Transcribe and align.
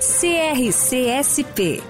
CRCSP 0.00 1.82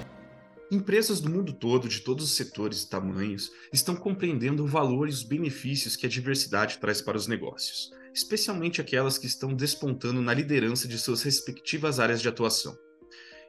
Empresas 0.71 1.21
do 1.21 1.29
mundo 1.29 1.53
todo, 1.53 1.87
de 1.87 2.01
todos 2.01 2.25
os 2.25 2.37
setores 2.37 2.83
e 2.83 2.89
tamanhos, 2.89 3.51
estão 3.71 3.95
compreendendo 3.95 4.65
o 4.65 4.67
valor 4.67 5.09
e 5.09 5.11
os 5.11 5.23
benefícios 5.23 5.95
que 5.95 6.07
a 6.07 6.09
diversidade 6.09 6.79
traz 6.79 7.03
para 7.03 7.19
os 7.19 7.27
negócios, 7.27 7.91
especialmente 8.15 8.81
aquelas 8.81 9.19
que 9.19 9.27
estão 9.27 9.53
despontando 9.53 10.23
na 10.23 10.33
liderança 10.33 10.89
de 10.89 10.99
suas 10.99 11.21
respectivas 11.21 12.01
áreas 12.01 12.23
de 12.23 12.29
atuação. 12.31 12.75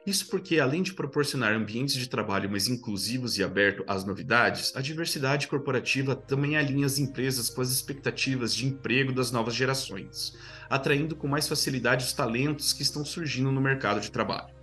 Isso 0.06 0.28
porque, 0.28 0.58
além 0.58 0.82
de 0.82 0.94
proporcionar 0.94 1.52
ambientes 1.52 1.94
de 1.94 2.08
trabalho 2.08 2.48
mais 2.48 2.68
inclusivos 2.68 3.36
e 3.36 3.44
abertos 3.44 3.84
às 3.86 4.02
novidades, 4.02 4.74
a 4.74 4.80
diversidade 4.80 5.46
corporativa 5.46 6.16
também 6.16 6.56
alinha 6.56 6.86
as 6.86 6.98
empresas 6.98 7.50
com 7.50 7.60
as 7.60 7.70
expectativas 7.70 8.54
de 8.54 8.66
emprego 8.66 9.12
das 9.12 9.30
novas 9.30 9.54
gerações, 9.54 10.34
atraindo 10.70 11.14
com 11.14 11.28
mais 11.28 11.46
facilidade 11.46 12.06
os 12.06 12.14
talentos 12.14 12.72
que 12.72 12.82
estão 12.82 13.04
surgindo 13.04 13.52
no 13.52 13.60
mercado 13.60 14.00
de 14.00 14.10
trabalho. 14.10 14.54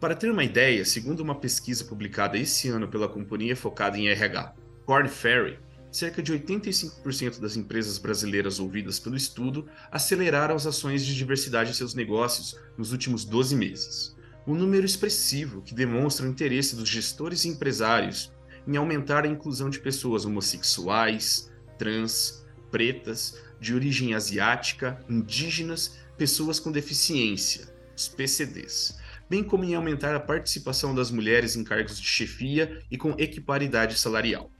Para 0.00 0.14
ter 0.14 0.30
uma 0.30 0.44
ideia, 0.44 0.84
segundo 0.84 1.20
uma 1.20 1.34
pesquisa 1.34 1.84
publicada 1.84 2.38
esse 2.38 2.68
ano 2.68 2.88
pela 2.88 3.08
companhia 3.08 3.54
focada 3.54 3.98
em 3.98 4.08
RH, 4.08 4.54
Corn 4.86 5.08
Ferry, 5.08 5.58
cerca 5.90 6.22
de 6.22 6.32
85% 6.32 7.38
das 7.38 7.56
empresas 7.56 7.98
brasileiras 7.98 8.58
ouvidas 8.58 8.98
pelo 8.98 9.16
estudo 9.16 9.68
aceleraram 9.92 10.56
as 10.56 10.66
ações 10.66 11.04
de 11.04 11.14
diversidade 11.14 11.70
em 11.70 11.74
seus 11.74 11.94
negócios 11.94 12.58
nos 12.76 12.92
últimos 12.92 13.24
12 13.24 13.54
meses. 13.54 14.14
Um 14.46 14.54
número 14.54 14.84
expressivo 14.84 15.62
que 15.62 15.74
demonstra 15.74 16.26
o 16.26 16.28
interesse 16.28 16.76
dos 16.76 16.88
gestores 16.88 17.44
e 17.44 17.48
empresários 17.48 18.30
em 18.66 18.76
aumentar 18.76 19.24
a 19.24 19.28
inclusão 19.28 19.70
de 19.70 19.80
pessoas 19.80 20.26
homossexuais, 20.26 21.50
trans, 21.78 22.44
pretas, 22.70 23.38
de 23.58 23.74
origem 23.74 24.14
asiática, 24.14 25.00
indígenas, 25.08 25.98
pessoas 26.18 26.60
com 26.60 26.70
deficiência, 26.70 27.72
os 27.96 28.06
PCDs, 28.06 28.98
bem 29.30 29.42
como 29.42 29.64
em 29.64 29.74
aumentar 29.74 30.14
a 30.14 30.20
participação 30.20 30.94
das 30.94 31.10
mulheres 31.10 31.56
em 31.56 31.64
cargos 31.64 31.98
de 31.98 32.06
chefia 32.06 32.82
e 32.90 32.98
com 32.98 33.14
equiparidade 33.18 33.98
salarial. 33.98 34.50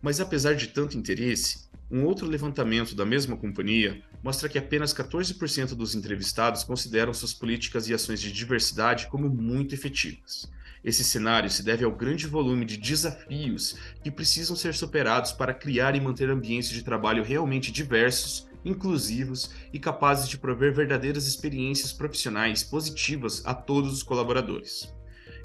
Mas 0.00 0.20
apesar 0.20 0.54
de 0.54 0.68
tanto 0.68 0.96
interesse, 0.96 1.68
um 1.90 2.04
outro 2.04 2.26
levantamento 2.26 2.94
da 2.94 3.04
mesma 3.04 3.36
companhia 3.36 4.00
mostra 4.22 4.48
que 4.48 4.58
apenas 4.58 4.92
14% 4.92 5.74
dos 5.74 5.94
entrevistados 5.94 6.64
consideram 6.64 7.14
suas 7.14 7.32
políticas 7.32 7.88
e 7.88 7.94
ações 7.94 8.20
de 8.20 8.32
diversidade 8.32 9.06
como 9.06 9.28
muito 9.28 9.74
efetivas. 9.74 10.50
Esse 10.84 11.02
cenário 11.02 11.50
se 11.50 11.62
deve 11.62 11.84
ao 11.84 11.92
grande 11.92 12.26
volume 12.26 12.64
de 12.64 12.76
desafios 12.76 13.76
que 14.02 14.10
precisam 14.10 14.54
ser 14.54 14.74
superados 14.74 15.32
para 15.32 15.54
criar 15.54 15.94
e 15.96 16.00
manter 16.00 16.30
ambientes 16.30 16.70
de 16.70 16.82
trabalho 16.82 17.24
realmente 17.24 17.72
diversos, 17.72 18.48
inclusivos 18.64 19.50
e 19.72 19.78
capazes 19.78 20.28
de 20.28 20.38
prover 20.38 20.72
verdadeiras 20.72 21.26
experiências 21.26 21.92
profissionais 21.92 22.62
positivas 22.62 23.42
a 23.44 23.54
todos 23.54 23.92
os 23.92 24.02
colaboradores. 24.02 24.97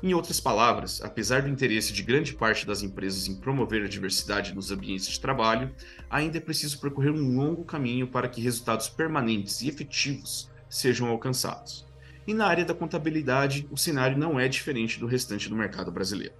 Em 0.05 0.13
outras 0.13 0.37
palavras, 0.37 1.01
apesar 1.01 1.43
do 1.43 1.47
interesse 1.47 1.93
de 1.93 2.03
grande 2.03 2.33
parte 2.33 2.67
das 2.67 2.83
empresas 2.83 3.29
em 3.29 3.35
promover 3.35 3.85
a 3.85 3.87
diversidade 3.87 4.53
nos 4.53 4.69
ambientes 4.69 5.07
de 5.07 5.17
trabalho, 5.17 5.73
ainda 6.09 6.39
é 6.39 6.41
preciso 6.41 6.77
percorrer 6.81 7.09
um 7.09 7.37
longo 7.37 7.63
caminho 7.63 8.05
para 8.05 8.27
que 8.27 8.41
resultados 8.41 8.89
permanentes 8.89 9.61
e 9.61 9.69
efetivos 9.69 10.51
sejam 10.69 11.07
alcançados. 11.07 11.87
E 12.27 12.33
na 12.33 12.45
área 12.45 12.65
da 12.65 12.73
contabilidade, 12.73 13.65
o 13.71 13.77
cenário 13.77 14.17
não 14.17 14.37
é 14.37 14.49
diferente 14.49 14.99
do 14.99 15.07
restante 15.07 15.47
do 15.47 15.55
mercado 15.55 15.89
brasileiro. 15.89 16.33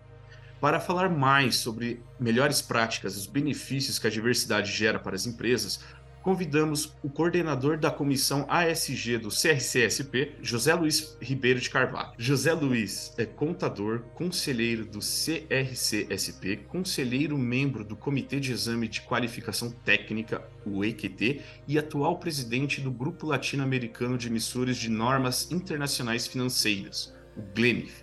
Para 0.60 0.82
falar 0.82 1.08
mais 1.08 1.56
sobre 1.56 2.02
melhores 2.20 2.62
práticas 2.62 3.16
e 3.16 3.20
os 3.20 3.28
benefícios 3.28 3.98
que 3.98 4.08
a 4.08 4.10
diversidade 4.10 4.74
gera 4.74 5.00
para 5.00 5.16
as 5.16 5.26
empresas, 5.26 5.80
convidamos 6.24 6.96
o 7.04 7.10
coordenador 7.10 7.78
da 7.78 7.92
comissão 7.92 8.46
ASG 8.50 9.18
do 9.18 9.28
CRCSP, 9.28 10.38
José 10.42 10.74
Luiz 10.74 11.18
Ribeiro 11.22 11.60
de 11.60 11.70
Carvalho. 11.70 12.14
José 12.18 12.54
Luiz 12.54 13.14
é 13.18 13.26
contador, 13.26 14.00
conselheiro 14.16 14.86
do 14.86 15.00
CRCSP, 15.00 16.62
conselheiro 16.70 17.38
membro 17.38 17.84
do 17.84 17.98
Comitê 17.98 18.40
de 18.40 18.54
Exame 18.54 18.88
de 18.88 19.02
Qualificação 19.02 19.70
Técnica, 19.70 20.42
o 20.66 20.86
EQT, 20.86 21.42
e 21.68 21.78
atual 21.78 22.18
presidente 22.18 22.80
do 22.80 22.90
Grupo 22.90 23.28
Latino-Americano 23.28 24.18
de 24.18 24.30
Emissores 24.30 24.78
de 24.78 24.90
Normas 24.90 25.52
Internacionais 25.52 26.26
Financeiras, 26.26 27.14
o 27.36 27.42
GLENIF. 27.54 28.02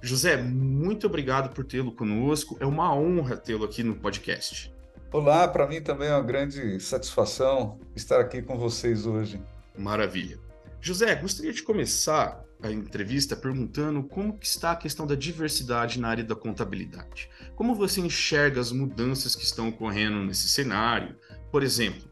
José, 0.00 0.36
muito 0.36 1.06
obrigado 1.06 1.52
por 1.52 1.64
tê-lo 1.64 1.92
conosco. 1.92 2.56
É 2.60 2.66
uma 2.66 2.94
honra 2.94 3.36
tê-lo 3.36 3.64
aqui 3.64 3.82
no 3.82 3.96
podcast. 3.96 4.75
Olá, 5.16 5.48
para 5.48 5.66
mim 5.66 5.80
também 5.80 6.08
é 6.08 6.12
uma 6.14 6.22
grande 6.22 6.78
satisfação 6.78 7.80
estar 7.96 8.20
aqui 8.20 8.42
com 8.42 8.58
vocês 8.58 9.06
hoje. 9.06 9.42
Maravilha. 9.74 10.38
José, 10.78 11.14
gostaria 11.14 11.54
de 11.54 11.62
começar 11.62 12.44
a 12.62 12.70
entrevista 12.70 13.34
perguntando 13.34 14.02
como 14.02 14.38
que 14.38 14.44
está 14.44 14.72
a 14.72 14.76
questão 14.76 15.06
da 15.06 15.14
diversidade 15.14 15.98
na 15.98 16.08
área 16.08 16.22
da 16.22 16.36
contabilidade. 16.36 17.30
Como 17.54 17.74
você 17.74 18.02
enxerga 18.02 18.60
as 18.60 18.70
mudanças 18.70 19.34
que 19.34 19.42
estão 19.42 19.70
ocorrendo 19.70 20.22
nesse 20.22 20.50
cenário? 20.50 21.16
Por 21.50 21.62
exemplo, 21.62 22.02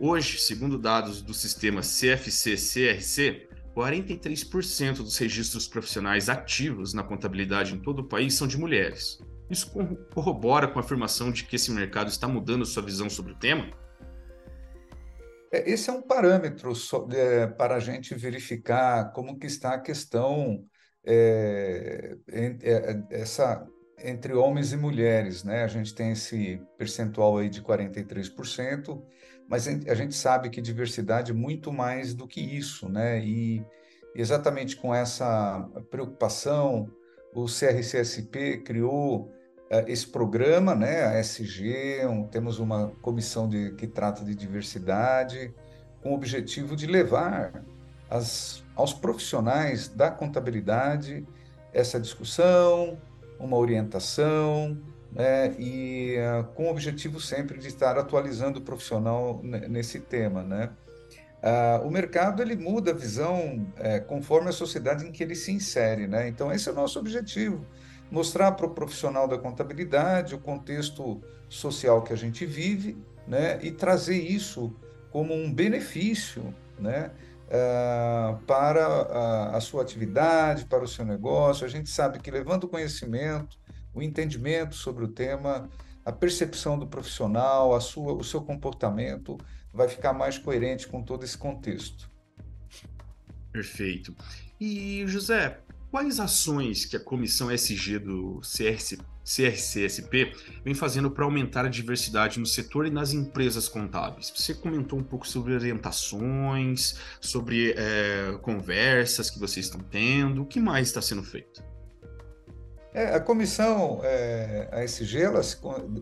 hoje, 0.00 0.38
segundo 0.38 0.78
dados 0.78 1.20
do 1.20 1.34
sistema 1.34 1.82
CFC-CRC, 1.82 3.50
43% 3.76 4.94
dos 5.02 5.18
registros 5.18 5.68
profissionais 5.68 6.30
ativos 6.30 6.94
na 6.94 7.02
contabilidade 7.02 7.74
em 7.74 7.78
todo 7.78 7.98
o 7.98 8.08
país 8.08 8.32
são 8.32 8.46
de 8.46 8.56
mulheres. 8.56 9.20
Isso 9.48 9.70
corrobora 10.12 10.66
com 10.66 10.78
a 10.78 10.82
afirmação 10.82 11.30
de 11.30 11.44
que 11.44 11.56
esse 11.56 11.70
mercado 11.70 12.08
está 12.08 12.26
mudando 12.26 12.66
sua 12.66 12.82
visão 12.82 13.08
sobre 13.08 13.32
o 13.32 13.36
tema? 13.36 13.70
É, 15.52 15.70
esse 15.70 15.88
é 15.88 15.92
um 15.92 16.02
parâmetro 16.02 16.72
é, 17.12 17.46
para 17.46 17.76
a 17.76 17.80
gente 17.80 18.14
verificar 18.14 19.12
como 19.12 19.38
que 19.38 19.46
está 19.46 19.74
a 19.74 19.80
questão 19.80 20.64
é, 21.04 22.16
é, 22.28 23.02
essa, 23.10 23.64
entre 24.02 24.34
homens 24.34 24.72
e 24.72 24.76
mulheres. 24.76 25.44
Né? 25.44 25.62
A 25.62 25.68
gente 25.68 25.94
tem 25.94 26.12
esse 26.12 26.60
percentual 26.76 27.38
aí 27.38 27.48
de 27.48 27.62
43%, 27.62 29.00
mas 29.48 29.68
a 29.68 29.94
gente 29.94 30.14
sabe 30.14 30.50
que 30.50 30.60
diversidade 30.60 31.30
é 31.30 31.34
muito 31.34 31.72
mais 31.72 32.12
do 32.12 32.26
que 32.26 32.40
isso. 32.40 32.88
Né? 32.88 33.24
E 33.24 33.64
exatamente 34.14 34.76
com 34.76 34.92
essa 34.92 35.60
preocupação, 35.88 36.90
o 37.32 37.44
CRCSP 37.44 38.62
criou 38.62 39.32
esse 39.86 40.06
programa, 40.06 40.74
né, 40.74 41.04
a 41.04 41.18
SG, 41.18 42.06
um, 42.06 42.24
temos 42.24 42.58
uma 42.58 42.92
comissão 43.02 43.48
de, 43.48 43.72
que 43.72 43.86
trata 43.86 44.24
de 44.24 44.34
diversidade, 44.34 45.52
com 46.02 46.10
o 46.10 46.14
objetivo 46.14 46.76
de 46.76 46.86
levar 46.86 47.64
as, 48.08 48.62
aos 48.76 48.92
profissionais 48.92 49.88
da 49.88 50.10
contabilidade 50.10 51.26
essa 51.76 52.00
discussão, 52.00 52.98
uma 53.38 53.56
orientação, 53.58 54.78
né, 55.12 55.54
e 55.58 56.16
uh, 56.18 56.44
com 56.54 56.66
o 56.66 56.70
objetivo 56.70 57.20
sempre 57.20 57.58
de 57.58 57.68
estar 57.68 57.98
atualizando 57.98 58.60
o 58.60 58.62
profissional 58.62 59.40
nesse 59.42 60.00
tema, 60.00 60.42
né? 60.42 60.70
Uh, 61.42 61.86
o 61.86 61.90
mercado 61.90 62.42
ele 62.42 62.56
muda 62.56 62.90
a 62.90 62.94
visão 62.94 63.66
é, 63.76 64.00
conforme 64.00 64.48
a 64.48 64.52
sociedade 64.52 65.06
em 65.06 65.12
que 65.12 65.22
ele 65.22 65.34
se 65.34 65.52
insere, 65.52 66.06
né? 66.06 66.28
Então 66.28 66.50
esse 66.50 66.68
é 66.68 66.72
o 66.72 66.74
nosso 66.74 66.98
objetivo, 66.98 67.64
mostrar 68.10 68.52
para 68.52 68.66
o 68.66 68.70
profissional 68.70 69.26
da 69.26 69.38
contabilidade 69.38 70.34
o 70.34 70.38
contexto 70.38 71.20
social 71.48 72.02
que 72.02 72.12
a 72.12 72.16
gente 72.16 72.44
vive, 72.44 72.96
né? 73.26 73.58
E 73.62 73.70
trazer 73.70 74.18
isso 74.18 74.74
como 75.10 75.34
um 75.34 75.52
benefício, 75.52 76.54
né? 76.78 77.10
Uh, 77.46 78.42
para 78.44 78.84
a, 78.84 79.56
a, 79.56 79.60
sua 79.60 79.82
atividade, 79.82 80.64
para 80.64 80.82
o 80.82 80.88
seu 80.88 81.04
negócio. 81.04 81.64
A 81.64 81.68
gente 81.68 81.88
sabe 81.88 82.18
que 82.18 82.30
levando 82.30 82.64
o 82.64 82.68
conhecimento, 82.68 83.56
o 83.94 84.02
entendimento 84.02 84.74
sobre 84.74 85.04
o 85.04 85.08
tema, 85.08 85.68
a 86.04 86.12
percepção 86.12 86.78
do 86.78 86.86
profissional, 86.86 87.74
a 87.74 87.80
sua, 87.80 88.12
o 88.14 88.24
seu 88.24 88.40
comportamento 88.40 89.38
vai 89.72 89.88
ficar 89.88 90.12
mais 90.12 90.38
coerente 90.38 90.88
com 90.88 91.02
todo 91.02 91.24
esse 91.24 91.38
contexto. 91.38 92.10
Perfeito. 93.52 94.14
E, 94.60 95.04
José, 95.06 95.58
quais 95.96 96.20
ações 96.20 96.84
que 96.84 96.94
a 96.94 97.00
comissão 97.00 97.50
SG 97.50 97.98
do 97.98 98.42
CRC, 98.42 98.98
CRCSP 99.24 100.30
vem 100.62 100.74
fazendo 100.74 101.10
para 101.10 101.24
aumentar 101.24 101.64
a 101.64 101.70
diversidade 101.70 102.38
no 102.38 102.44
setor 102.44 102.86
e 102.86 102.90
nas 102.90 103.14
empresas 103.14 103.66
contábeis? 103.66 104.30
Você 104.36 104.52
comentou 104.52 104.98
um 104.98 105.02
pouco 105.02 105.26
sobre 105.26 105.54
orientações, 105.54 106.98
sobre 107.18 107.74
é, 107.78 108.36
conversas 108.42 109.30
que 109.30 109.38
vocês 109.38 109.64
estão 109.64 109.80
tendo, 109.80 110.42
o 110.42 110.44
que 110.44 110.60
mais 110.60 110.88
está 110.88 111.00
sendo 111.00 111.22
feito? 111.22 111.64
É, 112.92 113.14
a 113.14 113.20
comissão 113.20 114.02
é, 114.04 114.68
ASG 114.72 115.22
ela 115.22 115.40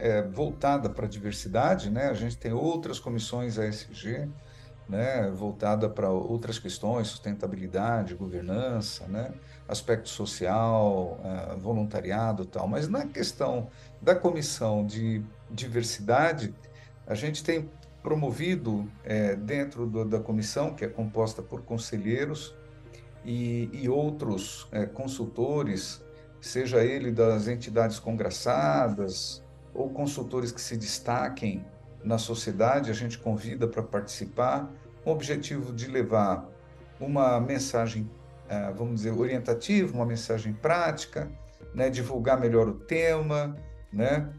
é 0.00 0.23
voltada 0.23 0.91
para 0.91 1.06
a 1.06 1.08
diversidade, 1.08 1.88
né? 1.88 2.08
A 2.08 2.14
gente 2.14 2.37
tem 2.37 2.52
outras 2.52 2.99
comissões 2.99 3.61
ASG, 3.61 4.29
né, 4.88 5.31
voltada 5.31 5.88
para 5.88 6.11
outras 6.11 6.58
questões, 6.58 7.08
sustentabilidade, 7.08 8.14
governança, 8.14 9.06
né, 9.06 9.32
aspecto 9.69 10.09
social, 10.09 11.19
uh, 11.23 11.59
voluntariado 11.59 12.45
tal. 12.45 12.69
Mas 12.69 12.89
na 12.89 13.07
questão 13.07 13.69
da 14.01 14.15
comissão 14.15 14.87
de 14.87 15.23
diversidade, 15.51 16.55
a 17.07 17.15
gente 17.15 17.43
tem 17.43 17.71
promovido 18.03 18.87
é, 19.03 19.35
dentro 19.35 19.87
do, 19.87 20.05
da 20.05 20.21
comissão, 20.21 20.75
que 20.75 20.85
é 20.85 20.89
composta 20.89 21.41
por 21.43 21.63
conselheiros 21.63 22.55
e, 23.25 23.71
e 23.73 23.89
outros 23.89 24.69
é, 24.71 24.85
consultores, 24.85 26.05
seja 26.39 26.85
ele 26.85 27.11
das 27.11 27.49
entidades 27.49 27.99
congraçadas 27.99 29.43
ou 29.73 29.89
consultores 29.89 30.53
que 30.53 30.61
se 30.61 30.77
destaquem 30.77 31.65
na 32.05 32.19
sociedade, 32.19 32.91
a 32.91 32.95
gente 32.95 33.19
convida 33.19 33.67
para 33.67 33.83
participar, 33.83 34.71
com 35.03 35.11
o 35.11 35.13
objetivo 35.15 35.73
de 35.73 35.87
levar 35.87 36.47
uma 37.01 37.41
mensagem, 37.41 38.09
vamos 38.76 38.96
dizer, 38.96 39.12
orientativa, 39.12 39.93
uma 39.94 40.06
mensagem 40.06 40.52
prática, 40.52 41.31
né, 41.75 41.91
divulgar 41.91 42.38
melhor 42.38 42.69
o 42.69 42.75
tema, 42.75 43.56
né? 43.93 44.32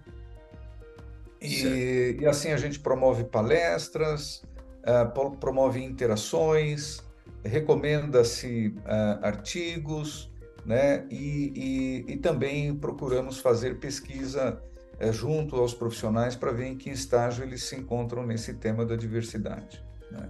E, 1.42 2.18
e 2.20 2.26
assim 2.26 2.52
a 2.52 2.58
gente 2.58 2.80
promove 2.80 3.24
palestras, 3.26 4.44
uh, 4.84 5.38
promove 5.38 5.84
interações, 5.84 7.04
recomenda-se 7.44 8.74
uh, 8.80 9.26
artigos, 9.26 10.32
né? 10.66 11.06
E, 11.10 12.06
e, 12.08 12.14
e 12.14 12.18
também 12.18 12.76
procuramos 12.76 13.40
fazer 13.40 13.80
pesquisa 13.80 14.62
é, 15.00 15.12
junto 15.12 15.56
aos 15.58 15.74
profissionais 15.74 16.36
para 16.36 16.52
ver 16.52 16.68
em 16.68 16.78
que 16.78 16.90
estágio 16.90 17.44
eles 17.44 17.64
se 17.64 17.76
encontram 17.76 18.26
nesse 18.26 18.54
tema 18.56 18.86
da 18.86 18.96
diversidade. 18.96 19.84
Né? 20.10 20.30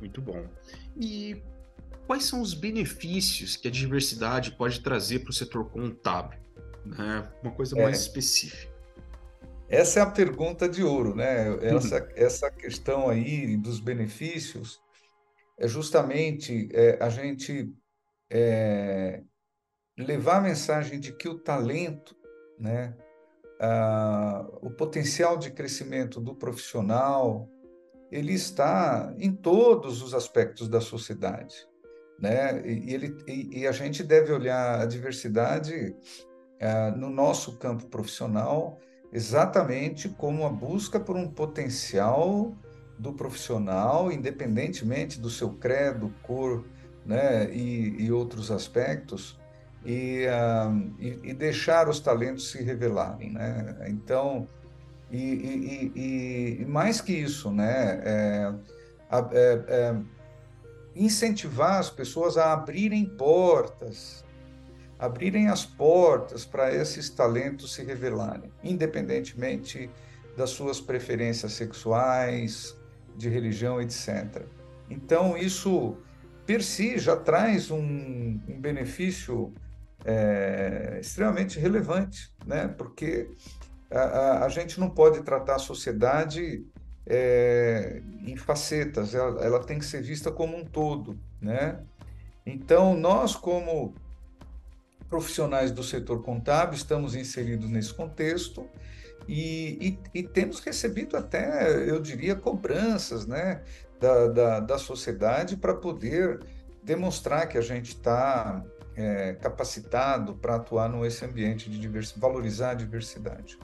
Muito 0.00 0.22
bom. 0.22 0.46
E 0.96 1.42
quais 2.06 2.24
são 2.24 2.40
os 2.40 2.54
benefícios 2.54 3.56
que 3.56 3.68
a 3.68 3.70
diversidade 3.70 4.52
pode 4.52 4.80
trazer 4.80 5.20
para 5.20 5.30
o 5.30 5.34
setor 5.34 5.70
contábil? 5.70 6.38
Né? 6.84 7.30
Uma 7.42 7.52
coisa 7.52 7.76
mais 7.76 7.98
é, 7.98 8.00
específica. 8.00 8.70
Essa 9.68 10.00
é 10.00 10.02
a 10.02 10.10
pergunta 10.10 10.68
de 10.68 10.82
ouro, 10.82 11.14
né? 11.14 11.46
Essa, 11.62 12.08
essa 12.16 12.50
questão 12.50 13.08
aí 13.08 13.56
dos 13.56 13.78
benefícios 13.78 14.80
é 15.58 15.68
justamente 15.68 16.68
é, 16.72 16.98
a 17.00 17.08
gente 17.08 17.72
é, 18.28 19.22
levar 19.96 20.38
a 20.38 20.40
mensagem 20.40 20.98
de 20.98 21.12
que 21.12 21.28
o 21.28 21.38
talento 21.38 22.16
né? 22.60 22.94
Ah, 23.58 24.46
o 24.60 24.70
potencial 24.70 25.36
de 25.36 25.50
crescimento 25.50 26.20
do 26.20 26.34
profissional 26.34 27.48
ele 28.12 28.32
está 28.32 29.14
em 29.18 29.32
todos 29.32 30.02
os 30.02 30.14
aspectos 30.14 30.68
da 30.68 30.80
sociedade, 30.80 31.66
né? 32.20 32.60
E, 32.64 32.94
ele, 32.94 33.16
e, 33.26 33.60
e 33.60 33.66
a 33.66 33.72
gente 33.72 34.02
deve 34.02 34.32
olhar 34.32 34.80
a 34.80 34.86
diversidade 34.86 35.94
ah, 36.60 36.92
no 36.96 37.08
nosso 37.08 37.56
campo 37.56 37.86
profissional 37.86 38.78
exatamente 39.12 40.08
como 40.08 40.46
a 40.46 40.48
busca 40.48 41.00
por 41.00 41.16
um 41.16 41.28
potencial 41.28 42.54
do 42.98 43.12
profissional, 43.12 44.12
independentemente 44.12 45.18
do 45.18 45.30
seu 45.30 45.54
credo, 45.54 46.14
cor, 46.22 46.64
né, 47.04 47.50
e, 47.52 48.04
e 48.04 48.12
outros 48.12 48.50
aspectos, 48.50 49.38
e, 49.84 50.26
uh, 50.26 50.94
e, 50.98 51.30
e, 51.30 51.34
deixar 51.34 51.88
os 51.88 51.98
talentos 51.98 52.50
se 52.50 52.62
revelarem, 52.62 53.32
né? 53.32 53.76
Então, 53.88 54.46
e, 55.10 56.60
e 56.60 56.66
mais 56.66 57.00
que 57.00 57.14
isso, 57.14 57.50
né? 57.50 58.02
É, 58.04 58.54
incentivar 60.94 61.78
as 61.78 61.90
pessoas 61.90 62.36
a 62.36 62.52
abrirem 62.52 63.04
portas, 63.04 64.24
abrirem 64.98 65.48
as 65.48 65.64
portas 65.64 66.44
para 66.44 66.74
esses 66.74 67.08
talentos 67.08 67.74
se 67.74 67.82
revelarem, 67.82 68.52
independentemente 68.62 69.90
das 70.36 70.50
suas 70.50 70.80
preferências 70.80 71.52
sexuais, 71.52 72.76
de 73.16 73.28
religião, 73.28 73.80
etc. 73.80 74.42
Então, 74.88 75.36
isso 75.36 75.96
per 76.46 76.62
si 76.62 76.98
já 76.98 77.16
traz 77.16 77.70
um, 77.70 78.40
um 78.48 78.60
benefício 78.60 79.52
é, 80.04 80.98
extremamente 81.00 81.58
relevante, 81.58 82.32
né? 82.46 82.68
porque 82.68 83.30
a, 83.90 84.00
a, 84.00 84.44
a, 84.46 84.48
gente 84.48 84.80
não 84.80 84.88
pode 84.88 85.22
tratar 85.22 85.56
a 85.56 85.58
sociedade 85.58 86.64
é, 87.06 88.02
em 88.26 88.36
facetas, 88.36 89.14
ela, 89.14 89.44
ela, 89.44 89.64
tem 89.64 89.78
que 89.78 89.84
ser 89.84 90.02
vista 90.02 90.30
como 90.30 90.56
um 90.56 90.64
todo. 90.64 91.18
Né? 91.40 91.80
Então, 92.44 92.96
nós, 92.96 93.34
como 93.34 93.94
profissionais 95.08 95.72
do 95.72 95.82
setor 95.82 96.22
contábil, 96.22 96.74
estamos 96.74 97.14
inseridos 97.14 97.68
nesse 97.68 97.92
contexto 97.92 98.68
e, 99.26 99.98
e, 100.14 100.20
e 100.20 100.22
temos 100.22 100.60
recebido 100.60 101.16
até, 101.16 101.88
eu 101.88 102.00
diria, 102.00 102.36
cobranças 102.36 103.26
né? 103.26 103.62
da, 103.98 104.28
da, 104.28 104.60
da 104.60 104.78
sociedade 104.78 105.56
para 105.56 105.74
poder 105.74 106.40
demonstrar 106.82 107.48
que 107.48 107.58
a 107.58 107.60
gente 107.60 107.88
está 107.88 108.64
é, 108.96 109.34
capacitado 109.34 110.34
para 110.34 110.56
atuar 110.56 110.88
nesse 110.88 111.24
ambiente 111.24 111.70
de 111.70 111.78
diversidade, 111.78 112.20
valorizar 112.20 112.70
a 112.70 112.74
diversidade. 112.74 113.58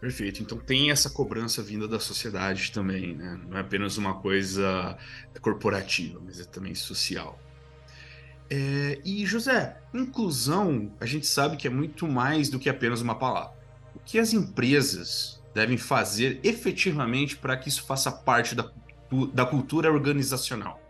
Perfeito. 0.00 0.42
Então 0.42 0.58
tem 0.58 0.90
essa 0.90 1.08
cobrança 1.08 1.62
vinda 1.62 1.88
da 1.88 1.98
sociedade 1.98 2.70
também, 2.70 3.14
né? 3.14 3.40
Não 3.48 3.56
é 3.56 3.60
apenas 3.60 3.96
uma 3.96 4.14
coisa 4.14 4.96
corporativa, 5.40 6.20
mas 6.24 6.38
é 6.38 6.44
também 6.44 6.74
social. 6.74 7.38
É, 8.48 9.00
e 9.04 9.26
José, 9.26 9.76
inclusão, 9.92 10.92
a 11.00 11.06
gente 11.06 11.26
sabe 11.26 11.56
que 11.56 11.66
é 11.66 11.70
muito 11.70 12.06
mais 12.06 12.48
do 12.48 12.58
que 12.58 12.68
apenas 12.68 13.00
uma 13.00 13.14
palavra. 13.14 13.56
O 13.94 13.98
que 13.98 14.18
as 14.18 14.32
empresas 14.32 15.42
devem 15.54 15.78
fazer 15.78 16.38
efetivamente 16.44 17.36
para 17.36 17.56
que 17.56 17.68
isso 17.68 17.84
faça 17.84 18.12
parte 18.12 18.54
da, 18.54 18.70
da 19.32 19.46
cultura 19.46 19.90
organizacional? 19.90 20.80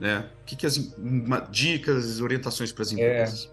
Né? 0.00 0.28
O 0.42 0.44
que, 0.44 0.56
que 0.56 0.66
as 0.66 0.76
uma, 0.76 1.40
dicas, 1.40 2.20
orientações 2.20 2.72
para 2.72 2.82
as 2.82 2.92
é. 2.92 2.94
empresas? 2.94 3.52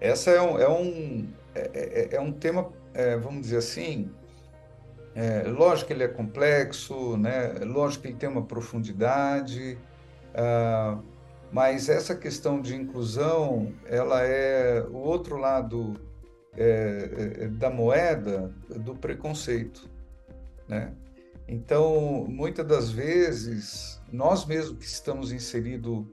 É, 0.00 0.10
essa 0.10 0.30
é 0.30 0.40
um, 0.40 0.58
é 0.58 0.68
um, 0.68 1.28
é, 1.54 2.08
é, 2.12 2.16
é 2.16 2.20
um 2.20 2.32
tema, 2.32 2.72
é, 2.92 3.16
vamos 3.16 3.42
dizer 3.42 3.58
assim, 3.58 4.10
é, 5.14 5.42
lógico 5.44 5.88
que 5.88 5.92
ele 5.92 6.04
é 6.04 6.08
complexo, 6.08 7.16
né? 7.16 7.54
lógico 7.64 8.02
que 8.02 8.08
ele 8.08 8.16
tem 8.16 8.28
uma 8.28 8.44
profundidade, 8.44 9.78
uh, 10.30 11.00
mas 11.52 11.88
essa 11.88 12.16
questão 12.16 12.60
de 12.60 12.74
inclusão, 12.74 13.72
ela 13.86 14.22
é 14.22 14.82
o 14.82 14.96
outro 14.96 15.36
lado 15.36 15.94
é, 16.56 17.46
da 17.48 17.70
moeda 17.70 18.52
do 18.68 18.96
preconceito, 18.96 19.88
né? 20.66 20.92
Então, 21.46 22.26
muitas 22.28 22.66
das 22.66 22.90
vezes, 22.90 24.00
nós 24.10 24.46
mesmos 24.46 24.78
que 24.78 24.84
estamos 24.84 25.30
inseridos 25.30 26.06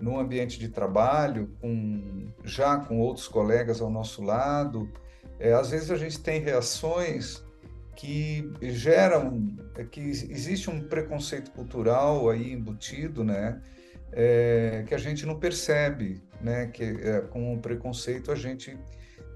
no 0.00 0.18
ambiente 0.18 0.58
de 0.58 0.68
trabalho, 0.68 1.50
com, 1.60 2.28
já 2.44 2.76
com 2.76 2.98
outros 2.98 3.28
colegas 3.28 3.80
ao 3.80 3.90
nosso 3.90 4.22
lado, 4.22 4.90
é, 5.38 5.52
às 5.52 5.70
vezes 5.70 5.90
a 5.90 5.96
gente 5.96 6.20
tem 6.20 6.40
reações 6.40 7.44
que 7.96 8.50
geram, 8.60 9.56
é, 9.76 9.84
que 9.84 10.00
existe 10.00 10.68
um 10.68 10.80
preconceito 10.80 11.50
cultural 11.52 12.28
aí 12.28 12.52
embutido, 12.52 13.24
né? 13.24 13.62
É, 14.12 14.84
que 14.86 14.94
a 14.94 14.98
gente 14.98 15.26
não 15.26 15.38
percebe, 15.38 16.22
né? 16.40 16.66
Que 16.66 16.84
é, 16.84 17.20
com 17.22 17.54
o 17.54 17.58
preconceito 17.58 18.30
a 18.30 18.34
gente 18.34 18.78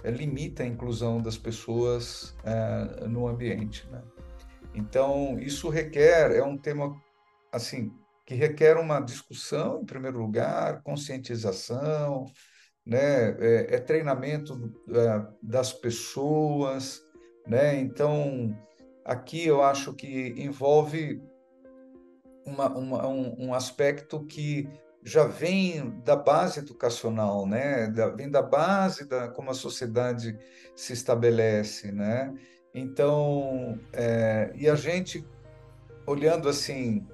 é, 0.05 0.11
limita 0.11 0.63
a 0.63 0.67
inclusão 0.67 1.21
das 1.21 1.37
pessoas 1.37 2.37
é, 2.45 3.07
no 3.07 3.27
ambiente, 3.27 3.87
né? 3.91 4.03
Então, 4.75 5.39
isso 5.41 5.69
requer, 5.69 6.31
é 6.33 6.43
um 6.43 6.57
tema, 6.57 6.95
assim, 7.51 7.93
que 8.29 8.35
requer 8.35 8.77
uma 8.77 9.01
discussão, 9.01 9.81
em 9.81 9.87
primeiro 9.87 10.19
lugar, 10.19 10.83
conscientização, 10.83 12.27
né? 12.85 13.31
é, 13.41 13.77
é 13.77 13.81
treinamento 13.81 14.71
é, 14.91 15.27
das 15.43 15.73
pessoas, 15.73 17.01
né? 17.47 17.81
Então, 17.81 18.55
aqui 19.03 19.47
eu 19.47 19.63
acho 19.63 19.95
que 19.95 20.35
envolve 20.37 21.23
uma, 22.45 22.69
uma, 22.69 23.09
um, 23.09 23.47
um 23.47 23.55
aspecto 23.55 24.23
que 24.27 24.69
já 25.03 25.25
vem 25.25 25.99
da 26.05 26.15
base 26.15 26.59
educacional, 26.59 27.47
né? 27.47 27.87
Da, 27.87 28.09
vem 28.09 28.31
da 28.31 28.43
base 28.43 29.09
da 29.09 29.29
como 29.29 29.51
a 29.51 29.55
sociedade 29.55 30.39
se 30.77 30.93
estabelece, 30.93 31.93
né? 31.93 32.35
Então, 32.75 33.81
é, 33.91 34.53
e 34.55 34.69
a 34.69 34.75
gente 34.75 35.27
olhando 36.07 36.47
assim 36.47 37.09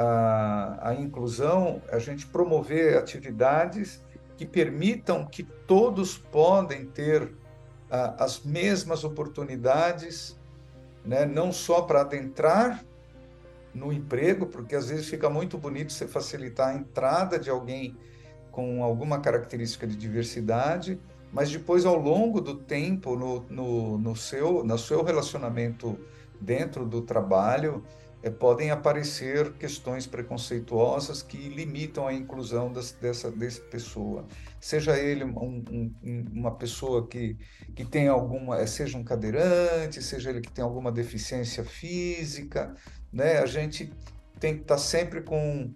a, 0.00 0.90
a 0.90 0.94
inclusão, 0.94 1.82
a 1.90 1.98
gente 1.98 2.24
promover 2.24 2.96
atividades 2.96 4.00
que 4.36 4.46
permitam 4.46 5.26
que 5.26 5.42
todos 5.42 6.16
podem 6.16 6.86
ter 6.86 7.34
a, 7.90 8.22
as 8.22 8.44
mesmas 8.44 9.02
oportunidades, 9.02 10.38
né? 11.04 11.26
não 11.26 11.52
só 11.52 11.82
para 11.82 12.02
adentrar 12.02 12.84
no 13.74 13.92
emprego, 13.92 14.46
porque 14.46 14.76
às 14.76 14.88
vezes 14.88 15.08
fica 15.08 15.28
muito 15.28 15.58
bonito 15.58 15.92
você 15.92 16.06
facilitar 16.06 16.68
a 16.68 16.74
entrada 16.74 17.36
de 17.36 17.50
alguém 17.50 17.96
com 18.52 18.84
alguma 18.84 19.18
característica 19.18 19.84
de 19.84 19.96
diversidade, 19.96 21.00
mas 21.32 21.50
depois, 21.50 21.84
ao 21.84 21.96
longo 21.96 22.40
do 22.40 22.54
tempo, 22.54 23.16
no, 23.16 23.44
no, 23.50 23.98
no, 23.98 24.14
seu, 24.14 24.62
no 24.62 24.78
seu 24.78 25.02
relacionamento 25.02 25.98
dentro 26.40 26.86
do 26.86 27.02
trabalho, 27.02 27.84
é, 28.22 28.30
podem 28.30 28.70
aparecer 28.70 29.52
questões 29.54 30.06
preconceituosas 30.06 31.22
que 31.22 31.36
limitam 31.48 32.06
a 32.06 32.12
inclusão 32.12 32.72
das, 32.72 32.92
dessa, 32.92 33.30
dessa 33.30 33.60
pessoa. 33.62 34.26
Seja 34.60 34.98
ele 34.98 35.24
um, 35.24 35.64
um, 35.70 36.24
uma 36.32 36.50
pessoa 36.56 37.06
que, 37.06 37.36
que 37.76 37.84
tem 37.84 38.08
alguma, 38.08 38.60
eh, 38.60 38.66
seja 38.66 38.98
um 38.98 39.04
cadeirante, 39.04 40.02
seja 40.02 40.30
ele 40.30 40.40
que 40.40 40.50
tem 40.50 40.64
alguma 40.64 40.90
deficiência 40.90 41.64
física, 41.64 42.74
né? 43.12 43.38
A 43.38 43.46
gente 43.46 43.92
tem 44.40 44.56
que 44.56 44.62
estar 44.62 44.78
sempre 44.78 45.22
com, 45.22 45.72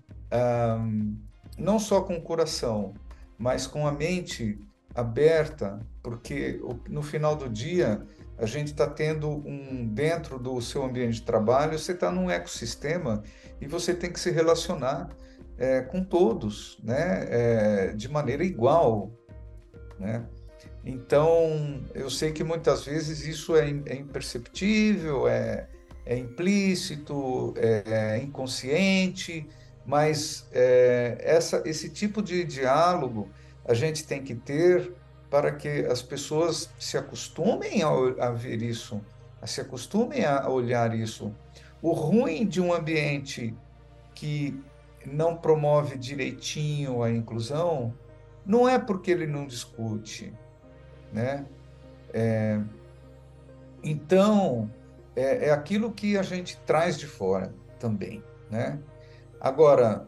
não 1.56 1.78
só 1.78 2.00
com 2.00 2.16
o 2.16 2.22
coração, 2.22 2.94
mas 3.38 3.66
com 3.66 3.86
a 3.86 3.92
mente 3.92 4.58
aberta, 4.94 5.78
porque 6.02 6.60
no 6.88 7.02
final 7.02 7.36
do 7.36 7.48
dia 7.48 8.04
a 8.42 8.46
gente 8.46 8.72
está 8.72 8.88
tendo 8.88 9.28
um 9.46 9.86
dentro 9.86 10.36
do 10.36 10.60
seu 10.60 10.82
ambiente 10.82 11.14
de 11.14 11.22
trabalho, 11.22 11.78
você 11.78 11.92
está 11.92 12.10
num 12.10 12.28
ecossistema 12.28 13.22
e 13.60 13.68
você 13.68 13.94
tem 13.94 14.12
que 14.12 14.18
se 14.18 14.32
relacionar 14.32 15.10
é, 15.56 15.80
com 15.82 16.02
todos, 16.02 16.76
né, 16.82 17.26
é, 17.30 17.92
de 17.92 18.08
maneira 18.08 18.44
igual, 18.44 19.12
né. 19.96 20.26
Então 20.84 21.84
eu 21.94 22.10
sei 22.10 22.32
que 22.32 22.42
muitas 22.42 22.84
vezes 22.84 23.24
isso 23.24 23.54
é, 23.54 23.70
é 23.86 23.94
imperceptível, 23.94 25.28
é, 25.28 25.68
é 26.04 26.18
implícito, 26.18 27.54
é, 27.56 28.16
é 28.16 28.18
inconsciente, 28.18 29.48
mas 29.86 30.48
é, 30.50 31.16
essa, 31.20 31.62
esse 31.64 31.88
tipo 31.90 32.20
de 32.20 32.42
diálogo 32.42 33.30
a 33.64 33.72
gente 33.72 34.04
tem 34.04 34.20
que 34.20 34.34
ter 34.34 34.92
para 35.32 35.50
que 35.50 35.86
as 35.86 36.02
pessoas 36.02 36.68
se 36.78 36.98
acostumem 36.98 37.82
a, 37.82 37.88
a 38.26 38.30
ver 38.32 38.60
isso, 38.60 39.00
a 39.40 39.46
se 39.46 39.62
acostumem 39.62 40.26
a 40.26 40.46
olhar 40.46 40.94
isso. 40.94 41.34
O 41.80 41.92
ruim 41.92 42.46
de 42.46 42.60
um 42.60 42.70
ambiente 42.70 43.56
que 44.14 44.62
não 45.06 45.34
promove 45.34 45.96
direitinho 45.96 47.02
a 47.02 47.10
inclusão 47.10 47.94
não 48.44 48.68
é 48.68 48.78
porque 48.78 49.10
ele 49.10 49.26
não 49.26 49.46
discute, 49.46 50.34
né? 51.10 51.46
É, 52.12 52.60
então 53.82 54.70
é, 55.16 55.46
é 55.48 55.50
aquilo 55.50 55.92
que 55.92 56.18
a 56.18 56.22
gente 56.22 56.58
traz 56.66 56.98
de 56.98 57.06
fora 57.06 57.54
também, 57.80 58.22
né? 58.50 58.78
Agora, 59.40 60.06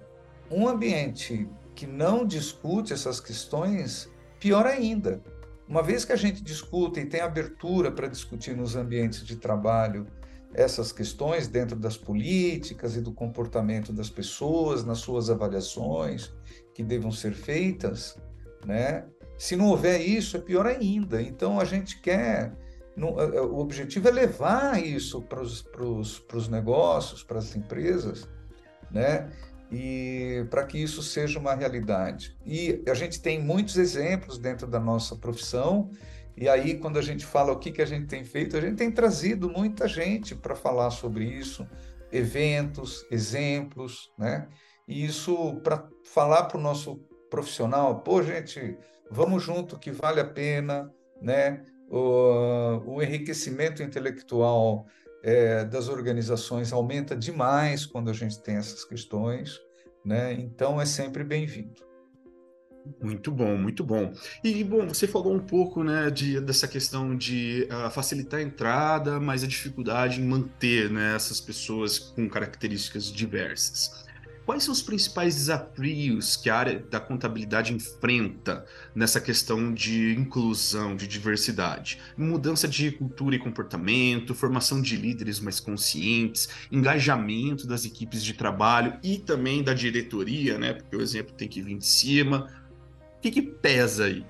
um 0.50 0.69
ambiente 0.69 1.49
que 1.75 1.87
não 1.87 2.26
discute 2.26 2.93
essas 2.93 3.21
questões 3.21 4.12
Pior 4.44 4.66
ainda, 4.66 5.22
uma 5.66 5.82
vez 5.82 6.04
que 6.04 6.12
a 6.12 6.16
gente 6.16 6.44
discute 6.44 7.00
e 7.00 7.06
tem 7.06 7.22
abertura 7.22 7.90
para 7.90 8.06
discutir 8.06 8.54
nos 8.54 8.76
ambientes 8.76 9.24
de 9.24 9.36
trabalho 9.36 10.06
essas 10.52 10.92
questões 10.92 11.48
dentro 11.48 11.74
das 11.74 11.96
políticas 11.96 12.94
e 12.94 13.00
do 13.00 13.10
comportamento 13.10 13.90
das 13.90 14.10
pessoas, 14.10 14.84
nas 14.84 14.98
suas 14.98 15.30
avaliações 15.30 16.30
que 16.74 16.84
devam 16.84 17.10
ser 17.10 17.32
feitas, 17.32 18.18
né? 18.66 19.06
Se 19.38 19.56
não 19.56 19.68
houver 19.68 19.98
isso, 19.98 20.36
é 20.36 20.40
pior 20.40 20.66
ainda. 20.66 21.22
Então, 21.22 21.58
a 21.58 21.64
gente 21.64 21.98
quer. 22.02 22.54
O 23.50 23.60
objetivo 23.60 24.08
é 24.08 24.10
levar 24.10 24.78
isso 24.78 25.22
para 25.22 25.40
os 25.40 26.48
negócios, 26.50 27.22
para 27.22 27.38
as 27.38 27.56
empresas, 27.56 28.28
né? 28.90 29.26
E 29.71 30.47
para 30.50 30.64
que 30.64 30.78
isso 30.78 31.02
seja 31.02 31.38
uma 31.38 31.54
realidade. 31.54 32.37
E 32.44 32.83
a 32.88 32.94
gente 32.94 33.21
tem 33.21 33.42
muitos 33.42 33.76
exemplos 33.76 34.38
dentro 34.38 34.66
da 34.66 34.78
nossa 34.78 35.16
profissão, 35.16 35.90
e 36.37 36.49
aí 36.49 36.78
quando 36.78 36.99
a 36.99 37.02
gente 37.02 37.25
fala 37.25 37.52
o 37.52 37.59
que, 37.59 37.71
que 37.71 37.83
a 37.83 37.87
gente 37.87 38.06
tem 38.06 38.25
feito, 38.25 38.56
a 38.56 38.61
gente 38.61 38.76
tem 38.76 38.90
trazido 38.90 39.49
muita 39.49 39.87
gente 39.88 40.35
para 40.35 40.54
falar 40.54 40.90
sobre 40.90 41.25
isso, 41.25 41.66
eventos, 42.12 43.06
exemplos, 43.11 44.12
né? 44.18 44.49
E 44.87 45.04
isso 45.04 45.54
para 45.62 45.88
falar 46.04 46.44
para 46.44 46.59
o 46.59 46.61
nosso 46.61 46.97
profissional, 47.30 48.00
pô, 48.00 48.23
gente, 48.23 48.76
vamos 49.11 49.42
junto 49.42 49.78
que 49.78 49.90
vale 49.90 50.21
a 50.21 50.25
pena, 50.25 50.92
né? 51.21 51.64
O, 51.88 52.97
o 52.97 53.02
enriquecimento 53.02 53.83
intelectual 53.83 54.87
é, 55.25 55.64
das 55.64 55.88
organizações 55.88 56.71
aumenta 56.71 57.16
demais 57.16 57.87
quando 57.87 58.11
a 58.11 58.12
gente 58.12 58.38
tem 58.43 58.57
essas 58.57 58.85
questões, 58.85 59.59
né? 60.04 60.35
Então 60.35 60.78
é 60.78 60.85
sempre 60.85 61.25
bem-vindo. 61.25 61.83
Muito 63.02 63.33
bom, 63.33 63.57
muito 63.57 63.83
bom. 63.83 64.12
E 64.45 64.62
bom, 64.62 64.87
você 64.87 65.07
falou 65.09 65.33
um 65.33 65.40
pouco, 65.40 65.83
né, 65.83 66.11
de, 66.11 66.38
dessa 66.38 66.69
questão 66.69 67.16
de 67.16 67.66
uh, 67.71 67.90
facilitar 67.90 68.40
a 68.40 68.43
entrada, 68.43 69.19
mas 69.19 69.43
a 69.43 69.47
dificuldade 69.47 70.21
em 70.21 70.25
manter, 70.26 70.90
né, 70.90 71.16
essas 71.16 71.40
pessoas 71.40 71.99
com 71.99 72.28
características 72.28 73.11
diversas. 73.11 74.03
Quais 74.44 74.62
são 74.62 74.72
os 74.72 74.82
principais 74.82 75.34
desafios 75.34 76.36
que 76.36 76.50
a 76.50 76.56
área 76.56 76.78
da 76.90 77.00
contabilidade 77.00 77.72
enfrenta 77.72 78.66
nessa 78.94 79.18
questão 79.18 79.72
de 79.72 80.14
inclusão, 80.14 80.94
de 80.94 81.08
diversidade? 81.08 81.98
Mudança 82.14 82.68
de 82.68 82.90
cultura 82.92 83.36
e 83.36 83.38
comportamento, 83.38 84.34
formação 84.34 84.82
de 84.82 84.96
líderes 84.96 85.40
mais 85.40 85.60
conscientes, 85.60 86.50
engajamento 86.70 87.66
das 87.66 87.86
equipes 87.86 88.22
de 88.22 88.34
trabalho 88.34 88.98
e 89.02 89.16
também 89.16 89.62
da 89.62 89.72
diretoria, 89.72 90.58
né? 90.58 90.74
Porque 90.74 90.94
o 90.94 91.00
exemplo 91.00 91.34
tem 91.34 91.48
que 91.48 91.62
vir 91.62 91.78
de 91.78 91.86
cima. 91.86 92.50
O 93.16 93.20
que, 93.22 93.30
que 93.30 93.40
pesa 93.40 94.04
aí? 94.04 94.26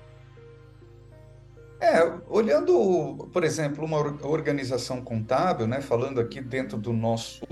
É, 1.77 2.01
olhando, 2.29 3.27
por 3.33 3.43
exemplo, 3.43 3.83
uma 3.83 3.99
organização 4.25 5.01
contábil, 5.01 5.67
né, 5.67 5.81
falando 5.81 6.21
aqui 6.21 6.39
dentro 6.39 6.77
do 6.77 6.93
nosso 6.93 7.45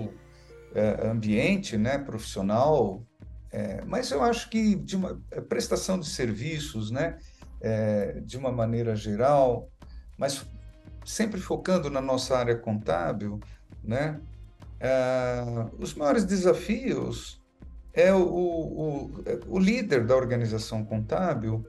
é, 0.74 1.08
ambiente 1.08 1.77
né, 1.77 1.98
profissional, 1.98 3.06
é, 3.51 3.84
mas 3.86 4.10
eu 4.10 4.24
acho 4.24 4.50
que 4.50 4.75
de 4.75 4.96
uma 4.96 5.22
é, 5.30 5.39
prestação 5.39 6.00
de 6.00 6.08
serviços, 6.08 6.89
né, 6.89 7.20
é, 7.62 8.20
de 8.22 8.36
uma 8.38 8.51
maneira 8.51 8.96
geral, 8.96 9.70
mas 10.18 10.44
sempre 11.06 11.39
focando 11.39 11.89
na 11.89 12.01
nossa 12.01 12.36
área 12.36 12.56
contábil, 12.58 13.39
né, 13.84 14.20
é, 14.80 15.44
os 15.77 15.94
maiores 15.94 16.25
desafios 16.25 17.42
é 17.94 18.12
o, 18.12 18.24
o, 18.24 19.24
o, 19.48 19.60
líder 19.60 20.03
da 20.03 20.15
organização 20.15 20.84
contábil, 20.84 21.63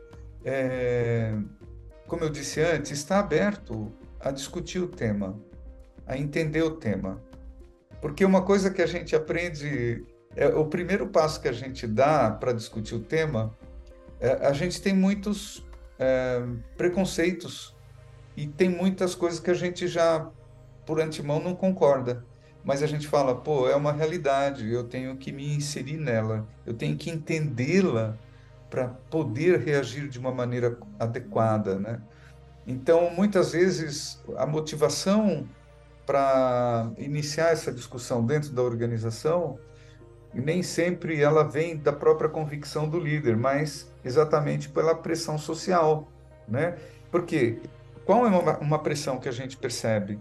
como 2.07 2.25
eu 2.25 2.31
disse 2.31 2.63
antes, 2.63 2.93
está 2.93 3.19
aberto 3.19 3.93
a 4.19 4.31
discutir 4.31 4.79
o 4.79 4.89
tema, 4.89 5.39
a 6.07 6.17
entender 6.17 6.63
o 6.63 6.77
tema. 6.77 7.23
Porque 8.05 8.23
uma 8.23 8.43
coisa 8.43 8.71
que 8.71 8.83
a 8.83 8.87
gente 8.87 9.17
aprende, 9.17 10.05
é, 10.37 10.49
o 10.49 10.67
primeiro 10.67 11.07
passo 11.07 11.41
que 11.41 11.49
a 11.49 11.53
gente 11.53 11.87
dá 11.87 12.31
para 12.31 12.53
discutir 12.53 12.95
o 12.95 13.01
tema, 13.01 13.57
é, 14.21 14.47
a 14.47 14.53
gente 14.53 14.83
tem 14.83 14.93
muitos 14.93 15.65
é, 15.99 16.43
preconceitos 16.77 17.75
e 18.37 18.47
tem 18.47 18.69
muitas 18.69 19.15
coisas 19.15 19.41
que 19.41 19.51
a 19.51 19.55
gente 19.55 19.89
já, 19.89 20.31
por 20.85 21.01
antemão, 21.01 21.41
não 21.41 21.55
concorda. 21.55 22.23
Mas 22.63 22.83
a 22.83 22.87
gente 22.87 23.09
fala, 23.09 23.35
pô, 23.35 23.71
é 23.71 23.75
uma 23.75 23.91
realidade, 23.93 24.71
eu 24.71 24.85
tenho 24.85 25.17
que 25.17 25.33
me 25.33 25.57
inserir 25.57 25.97
nela, 25.97 26.47
eu 26.67 26.75
tenho 26.75 26.99
que 26.99 27.09
entendê-la 27.09 28.19
para 28.69 28.89
poder 29.09 29.61
reagir 29.61 30.11
de 30.11 30.19
uma 30.19 30.31
maneira 30.31 30.77
adequada, 30.99 31.79
né? 31.79 32.03
Então, 32.67 33.09
muitas 33.09 33.53
vezes, 33.53 34.23
a 34.37 34.45
motivação 34.45 35.49
para 36.07 36.91
iniciar 36.99 37.51
essa 37.51 37.73
discussão 37.73 38.25
dentro 38.25 38.53
da 38.53 38.63
organização, 38.63 39.59
nem 40.35 40.63
sempre 40.63 41.21
ela 41.21 41.45
vem 41.45 41.77
da 41.77 41.93
própria 41.93 42.29
convicção 42.29 42.89
do 42.89 42.99
líder, 42.99 43.37
mas 43.37 43.91
exatamente 44.05 44.69
pela 44.69 44.95
pressão 44.95 45.39
social, 45.39 46.09
né? 46.49 46.77
Porque 47.11 47.61
qual 48.05 48.27
é 48.27 48.57
uma, 48.61 48.79
pressão 48.79 49.19
que 49.19 49.29
a 49.29 49.33
gente 49.33 49.57
percebe? 49.57 50.19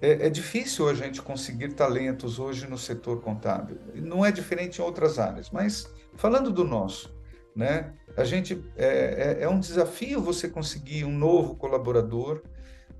É, 0.00 0.26
é, 0.26 0.30
difícil 0.30 0.88
a 0.88 0.94
gente 0.94 1.20
conseguir 1.20 1.72
talentos 1.72 2.38
hoje 2.38 2.66
no 2.66 2.78
setor 2.78 3.20
contábil. 3.20 3.78
Não 3.94 4.24
é 4.24 4.30
diferente 4.30 4.80
em 4.80 4.84
outras 4.84 5.18
áreas, 5.18 5.50
mas 5.50 5.90
falando 6.14 6.50
do 6.50 6.64
nosso, 6.64 7.14
né? 7.54 7.92
A 8.16 8.24
gente 8.24 8.62
é, 8.76 9.36
é, 9.38 9.44
é 9.44 9.48
um 9.48 9.58
desafio 9.58 10.20
você 10.20 10.48
conseguir 10.48 11.04
um 11.04 11.12
novo 11.12 11.56
colaborador, 11.56 12.42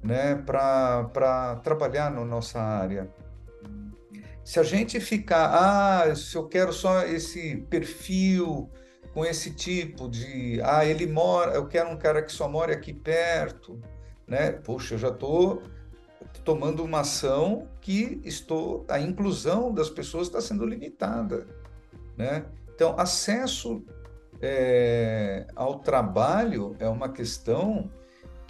né, 0.03 0.35
para 0.37 1.57
trabalhar 1.63 2.11
na 2.11 2.25
nossa 2.25 2.61
área. 2.61 3.11
Se 4.45 4.61
a 4.61 4.63
gente 4.63 5.01
ficar, 5.01 5.51
ah, 5.53 6.15
se 6.15 6.37
eu 6.37 6.47
quero 6.47 6.73
só 6.73 7.03
esse 7.03 7.57
perfil 7.69 8.71
com 9.13 9.25
esse 9.25 9.53
tipo 9.53 10.09
de, 10.09 10.61
ah, 10.63 10.85
ele 10.85 11.07
mora, 11.07 11.55
eu 11.55 11.67
quero 11.67 11.91
um 11.91 11.97
cara 11.97 12.23
que 12.23 12.31
só 12.31 12.49
mora 12.49 12.73
aqui 12.73 12.93
perto, 12.93 13.81
né? 14.27 14.53
Poxa, 14.53 14.95
eu 14.95 14.99
já 14.99 15.09
estou 15.09 15.63
tomando 16.45 16.85
uma 16.85 17.01
ação 17.01 17.67
que 17.81 18.21
estou, 18.25 18.85
a 18.89 19.01
inclusão 19.01 19.73
das 19.73 19.91
pessoas 19.91 20.29
está 20.29 20.41
sendo 20.41 20.65
limitada, 20.65 21.47
né? 22.17 22.45
Então, 22.75 22.95
acesso 22.99 23.83
é, 24.41 25.47
ao 25.57 25.79
trabalho 25.79 26.77
é 26.79 26.89
uma 26.89 27.09
questão 27.09 27.91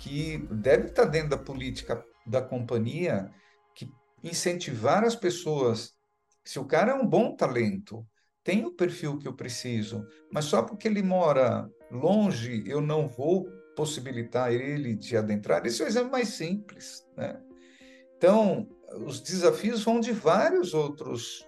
que 0.07 0.39
deve 0.53 0.87
estar 0.87 1.05
dentro 1.05 1.31
da 1.31 1.37
política 1.37 2.05
da 2.25 2.41
companhia, 2.41 3.29
que 3.75 3.91
incentivar 4.23 5.03
as 5.03 5.17
pessoas. 5.17 5.95
Se 6.45 6.61
o 6.61 6.65
cara 6.65 6.93
é 6.93 6.95
um 6.95 7.05
bom 7.05 7.35
talento, 7.35 8.07
tem 8.45 8.65
o 8.65 8.71
perfil 8.71 9.19
que 9.19 9.27
eu 9.27 9.35
preciso, 9.35 10.07
mas 10.33 10.45
só 10.45 10.63
porque 10.63 10.87
ele 10.87 11.03
mora 11.03 11.69
longe, 11.91 12.63
eu 12.69 12.81
não 12.81 13.09
vou 13.09 13.49
possibilitar 13.75 14.53
ele 14.53 14.95
de 14.95 15.17
adentrar. 15.17 15.67
Esse 15.67 15.83
é 15.83 15.85
o 15.85 15.89
exemplo 15.89 16.13
mais 16.13 16.29
simples, 16.29 17.05
né? 17.17 17.43
Então, 18.17 18.69
os 19.05 19.21
desafios 19.21 19.83
vão 19.83 19.99
de 19.99 20.13
vários 20.13 20.73
outros, 20.73 21.45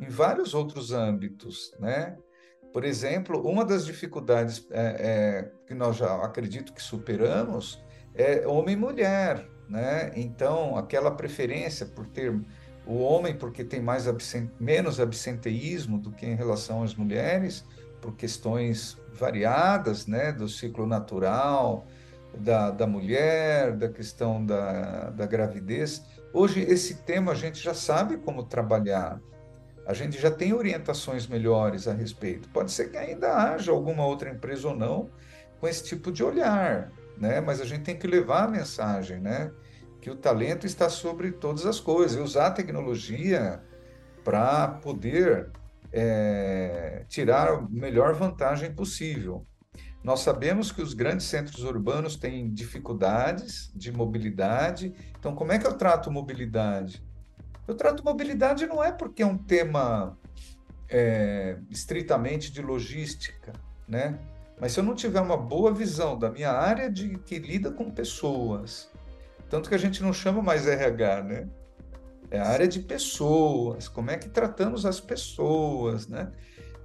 em 0.00 0.08
vários 0.08 0.54
outros 0.54 0.92
âmbitos, 0.92 1.74
né? 1.80 2.16
Por 2.72 2.84
exemplo, 2.84 3.44
uma 3.44 3.64
das 3.64 3.84
dificuldades 3.84 4.64
é, 4.70 4.80
é, 4.80 5.52
que 5.66 5.74
nós 5.74 5.96
já 5.96 6.14
acredito 6.22 6.72
que 6.72 6.82
superamos 6.82 7.82
é 8.18 8.46
homem 8.46 8.74
e 8.74 8.78
mulher, 8.78 9.48
né? 9.68 10.12
Então, 10.16 10.76
aquela 10.76 11.10
preferência 11.10 11.86
por 11.86 12.06
ter 12.06 12.38
o 12.84 12.98
homem 12.98 13.34
porque 13.34 13.62
tem 13.62 13.80
mais 13.80 14.06
menos 14.58 14.98
absenteísmo 14.98 15.98
do 15.98 16.10
que 16.10 16.26
em 16.26 16.34
relação 16.34 16.82
às 16.82 16.94
mulheres, 16.94 17.64
por 18.00 18.14
questões 18.16 18.98
variadas, 19.12 20.06
né, 20.06 20.32
do 20.32 20.48
ciclo 20.48 20.86
natural 20.86 21.86
da, 22.36 22.70
da 22.70 22.86
mulher, 22.86 23.76
da 23.76 23.88
questão 23.88 24.44
da, 24.44 25.10
da 25.10 25.26
gravidez. 25.26 26.04
Hoje, 26.32 26.60
esse 26.60 27.02
tema 27.02 27.32
a 27.32 27.34
gente 27.34 27.62
já 27.62 27.74
sabe 27.74 28.16
como 28.18 28.42
trabalhar, 28.42 29.20
a 29.86 29.94
gente 29.94 30.20
já 30.20 30.30
tem 30.30 30.52
orientações 30.52 31.26
melhores 31.26 31.88
a 31.88 31.92
respeito. 31.92 32.48
Pode 32.50 32.70
ser 32.70 32.90
que 32.90 32.96
ainda 32.96 33.34
haja 33.34 33.72
alguma 33.72 34.06
outra 34.06 34.30
empresa 34.30 34.68
ou 34.68 34.76
não 34.76 35.10
com 35.58 35.66
esse 35.66 35.84
tipo 35.84 36.12
de 36.12 36.22
olhar, 36.22 36.92
né? 37.20 37.40
Mas 37.40 37.60
a 37.60 37.64
gente 37.64 37.82
tem 37.82 37.96
que 37.96 38.06
levar 38.06 38.44
a 38.44 38.48
mensagem, 38.48 39.20
né? 39.20 39.50
Que 40.00 40.10
o 40.10 40.16
talento 40.16 40.66
está 40.66 40.88
sobre 40.88 41.32
todas 41.32 41.66
as 41.66 41.80
coisas 41.80 42.16
e 42.16 42.20
usar 42.20 42.46
a 42.46 42.50
tecnologia 42.50 43.62
para 44.24 44.68
poder 44.68 45.50
é, 45.92 47.04
tirar 47.08 47.48
a 47.48 47.60
melhor 47.68 48.14
vantagem 48.14 48.72
possível. 48.72 49.46
Nós 50.02 50.20
sabemos 50.20 50.70
que 50.70 50.80
os 50.80 50.94
grandes 50.94 51.26
centros 51.26 51.64
urbanos 51.64 52.16
têm 52.16 52.52
dificuldades 52.52 53.70
de 53.74 53.92
mobilidade. 53.92 54.94
Então, 55.18 55.34
como 55.34 55.52
é 55.52 55.58
que 55.58 55.66
eu 55.66 55.74
trato 55.74 56.10
mobilidade? 56.10 57.02
Eu 57.66 57.74
trato 57.74 58.04
mobilidade 58.04 58.66
não 58.66 58.82
é 58.82 58.92
porque 58.92 59.22
é 59.22 59.26
um 59.26 59.36
tema 59.36 60.16
é, 60.88 61.58
estritamente 61.68 62.50
de 62.50 62.62
logística, 62.62 63.52
né? 63.86 64.18
Mas 64.60 64.72
se 64.72 64.80
eu 64.80 64.84
não 64.84 64.94
tiver 64.94 65.20
uma 65.20 65.36
boa 65.36 65.72
visão 65.72 66.18
da 66.18 66.30
minha 66.30 66.50
área 66.50 66.90
de 66.90 67.16
que 67.18 67.38
lida 67.38 67.70
com 67.70 67.90
pessoas, 67.90 68.90
tanto 69.48 69.68
que 69.68 69.74
a 69.74 69.78
gente 69.78 70.02
não 70.02 70.12
chama 70.12 70.42
mais 70.42 70.66
RH, 70.66 71.22
né? 71.22 71.48
É 72.30 72.38
a 72.38 72.46
área 72.46 72.68
de 72.68 72.80
pessoas, 72.80 73.88
como 73.88 74.10
é 74.10 74.18
que 74.18 74.28
tratamos 74.28 74.84
as 74.84 75.00
pessoas, 75.00 76.08
né? 76.08 76.32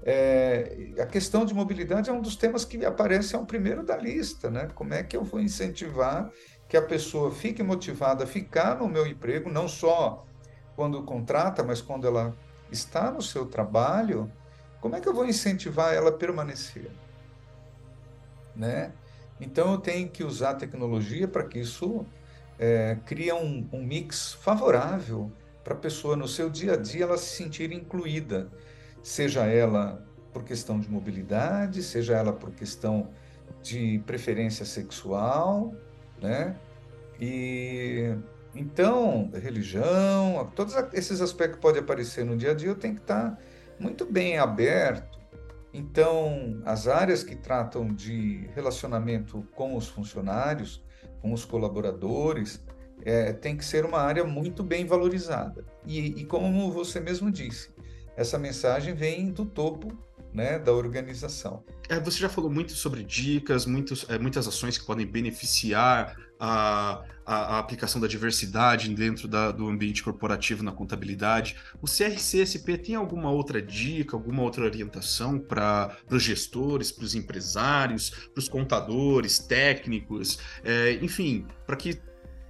É, 0.05 0.91
a 0.99 1.05
questão 1.05 1.45
de 1.45 1.53
mobilidade 1.53 2.09
é 2.09 2.13
um 2.13 2.21
dos 2.21 2.35
temas 2.35 2.65
que 2.65 2.85
aparece 2.85 3.35
ao 3.35 3.45
primeiro 3.45 3.83
da 3.83 3.97
lista, 3.97 4.49
né? 4.49 4.69
Como 4.75 4.93
é 4.93 5.01
que 5.01 5.15
eu 5.15 5.23
vou 5.23 5.39
incentivar 5.39 6.29
que 6.67 6.77
a 6.77 6.81
pessoa 6.81 7.31
fique 7.31 7.63
motivada 7.63 8.23
a 8.23 8.27
ficar 8.27 8.77
no 8.77 8.88
meu 8.88 9.07
emprego, 9.07 9.49
não 9.49 9.67
só 9.67 10.25
quando 10.75 11.03
contrata, 11.03 11.63
mas 11.63 11.81
quando 11.81 12.07
ela 12.07 12.36
está 12.71 13.12
no 13.12 13.21
seu 13.21 13.45
trabalho, 13.45 14.31
como 14.81 14.95
é 14.95 14.99
que 14.99 15.07
eu 15.07 15.13
vou 15.13 15.25
incentivar 15.25 15.93
ela 15.93 16.09
a 16.09 16.13
permanecer? 16.13 16.91
Né? 18.55 18.91
Então 19.39 19.73
eu 19.73 19.77
tenho 19.77 20.07
que 20.09 20.23
usar 20.23 20.51
a 20.51 20.55
tecnologia 20.55 21.27
para 21.27 21.43
que 21.43 21.59
isso 21.59 22.05
é, 22.59 22.97
crie 23.05 23.31
um, 23.33 23.67
um 23.71 23.83
mix 23.83 24.33
favorável 24.33 25.31
para 25.63 25.73
a 25.73 25.77
pessoa 25.77 26.15
no 26.15 26.27
seu 26.27 26.49
dia 26.49 26.73
a 26.73 26.77
dia 26.77 27.03
ela 27.03 27.17
se 27.17 27.35
sentir 27.37 27.71
incluída, 27.71 28.49
seja 29.01 29.45
ela 29.45 30.05
por 30.31 30.43
questão 30.43 30.79
de 30.79 30.89
mobilidade, 30.89 31.81
seja 31.81 32.15
ela 32.15 32.33
por 32.33 32.51
questão 32.51 33.09
de 33.61 33.99
preferência 34.05 34.65
sexual, 34.65 35.73
né? 36.21 36.55
E 37.19 38.15
então, 38.55 39.31
religião, 39.33 40.51
todos 40.55 40.75
esses 40.93 41.21
aspectos 41.21 41.59
podem 41.59 41.81
aparecer 41.81 42.23
no 42.23 42.37
dia 42.37 42.51
a 42.51 42.53
dia, 42.53 42.69
eu 42.69 42.75
tenho 42.75 42.95
que 42.95 43.01
estar 43.01 43.39
muito 43.79 44.05
bem 44.05 44.37
aberto. 44.37 45.12
Então, 45.73 46.62
as 46.65 46.88
áreas 46.88 47.23
que 47.23 47.36
tratam 47.36 47.93
de 47.93 48.47
relacionamento 48.53 49.43
com 49.55 49.75
os 49.75 49.88
funcionários, 49.88 50.83
com 51.19 51.33
os 51.33 51.43
colaboradores, 51.43 52.63
é, 53.03 53.33
tem 53.33 53.57
que 53.57 53.65
ser 53.65 53.83
uma 53.86 53.99
área 53.99 54.23
muito 54.23 54.63
bem 54.63 54.86
valorizada. 54.86 55.65
E, 55.86 56.21
e 56.21 56.25
como 56.25 56.71
você 56.71 56.99
mesmo 56.99 57.31
disse, 57.31 57.71
essa 58.15 58.38
mensagem 58.38 58.93
vem 58.93 59.31
do 59.31 59.45
topo 59.45 59.97
né, 60.31 60.57
da 60.57 60.71
organização. 60.71 61.63
É, 61.89 61.99
você 61.99 62.19
já 62.19 62.29
falou 62.29 62.49
muito 62.49 62.73
sobre 62.73 63.03
dicas, 63.03 63.65
muitos, 63.65 64.07
é, 64.09 64.17
muitas 64.17 64.47
ações 64.47 64.77
que 64.77 64.86
podem 64.86 65.05
beneficiar 65.05 66.15
a, 66.45 67.01
a, 67.25 67.56
a 67.56 67.60
aplicação 67.60 68.01
da 68.01 68.08
diversidade 68.08 68.93
dentro 68.93 69.29
da, 69.29 69.49
do 69.49 69.65
ambiente 69.69 70.03
corporativo 70.03 70.62
na 70.62 70.73
contabilidade. 70.73 71.56
O 71.82 71.86
CRCSP 71.86 72.77
tem 72.79 72.95
alguma 72.95 73.32
outra 73.32 73.62
dica, 73.62 74.17
alguma 74.17 74.43
outra 74.43 74.65
orientação 74.65 75.39
para 75.39 75.95
os 76.12 76.21
gestores, 76.21 76.91
para 76.91 77.06
os 77.06 77.15
empresários, 77.15 78.10
para 78.10 78.39
os 78.39 78.49
contadores, 78.49 79.39
técnicos, 79.39 80.38
é, 80.65 80.93
enfim, 81.01 81.47
para 81.65 81.77
que 81.77 82.01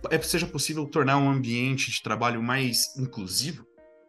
é, 0.10 0.20
seja 0.20 0.48
possível 0.48 0.88
tornar 0.88 1.20
um 1.20 1.30
ambiente 1.30 1.92
de 1.92 2.02
trabalho 2.02 2.42
mais 2.42 2.98
inclusivo? 2.98 3.64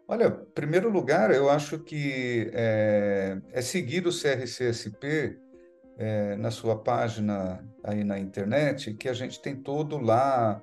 Olha, 0.09 0.27
em 0.27 0.55
primeiro 0.55 0.91
lugar, 0.91 1.31
eu 1.31 1.51
acho 1.51 1.79
que 1.79 2.51
é, 2.55 3.39
é 3.53 3.61
seguir 3.61 4.07
o 4.07 4.11
CRCSP 4.11 5.44
é, 5.97 6.37
na 6.37 6.51
sua 6.51 6.77
página 6.77 7.65
aí 7.83 8.05
na 8.05 8.19
internet, 8.19 8.95
que 8.95 9.09
a 9.09 9.13
gente 9.13 9.41
tem 9.41 9.57
todo 9.57 9.99
lá, 9.99 10.63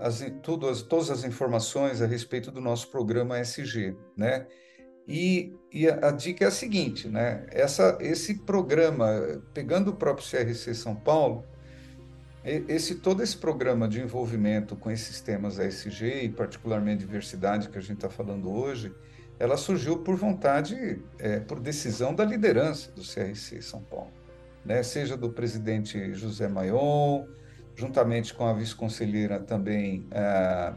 as, 0.00 0.24
tudo, 0.42 0.68
as, 0.68 0.82
todas 0.82 1.10
as 1.10 1.24
informações 1.24 2.00
a 2.00 2.06
respeito 2.06 2.52
do 2.52 2.60
nosso 2.60 2.90
programa 2.90 3.38
SG, 3.40 3.96
né? 4.16 4.46
E, 5.06 5.52
e 5.72 5.88
a, 5.88 6.08
a, 6.08 6.10
dica 6.12 6.44
é 6.44 6.48
a 6.48 6.50
seguinte, 6.50 7.08
né? 7.08 7.44
Essa, 7.50 7.98
esse 8.00 8.34
programa, 8.34 9.42
pegando 9.52 9.90
o 9.90 9.94
próprio 9.94 10.26
CRC 10.26 10.74
São 10.74 10.94
Paulo, 10.94 11.44
esse 12.44 12.96
todo 12.96 13.22
esse 13.22 13.36
programa 13.36 13.88
de 13.88 14.00
envolvimento 14.00 14.76
com 14.76 14.90
esses 14.90 15.20
temas 15.20 15.58
ASG 15.58 16.24
e 16.24 16.28
particularmente 16.28 16.98
diversidade 16.98 17.70
que 17.70 17.78
a 17.78 17.80
gente 17.80 17.94
está 17.94 18.10
falando 18.10 18.50
hoje, 18.50 18.94
ela 19.38 19.56
surgiu 19.56 19.98
por 19.98 20.14
vontade, 20.14 21.02
é, 21.18 21.40
por 21.40 21.58
decisão 21.58 22.14
da 22.14 22.24
liderança 22.24 22.92
do 22.92 23.00
CRC 23.00 23.62
São 23.62 23.82
Paulo, 23.82 24.12
né? 24.64 24.82
Seja 24.82 25.16
do 25.16 25.30
presidente 25.30 26.14
José 26.14 26.48
Maion, 26.48 27.24
juntamente 27.76 28.32
com 28.34 28.46
a 28.46 28.52
vice-conselheira 28.52 29.40
também, 29.40 30.06
é, 30.10 30.72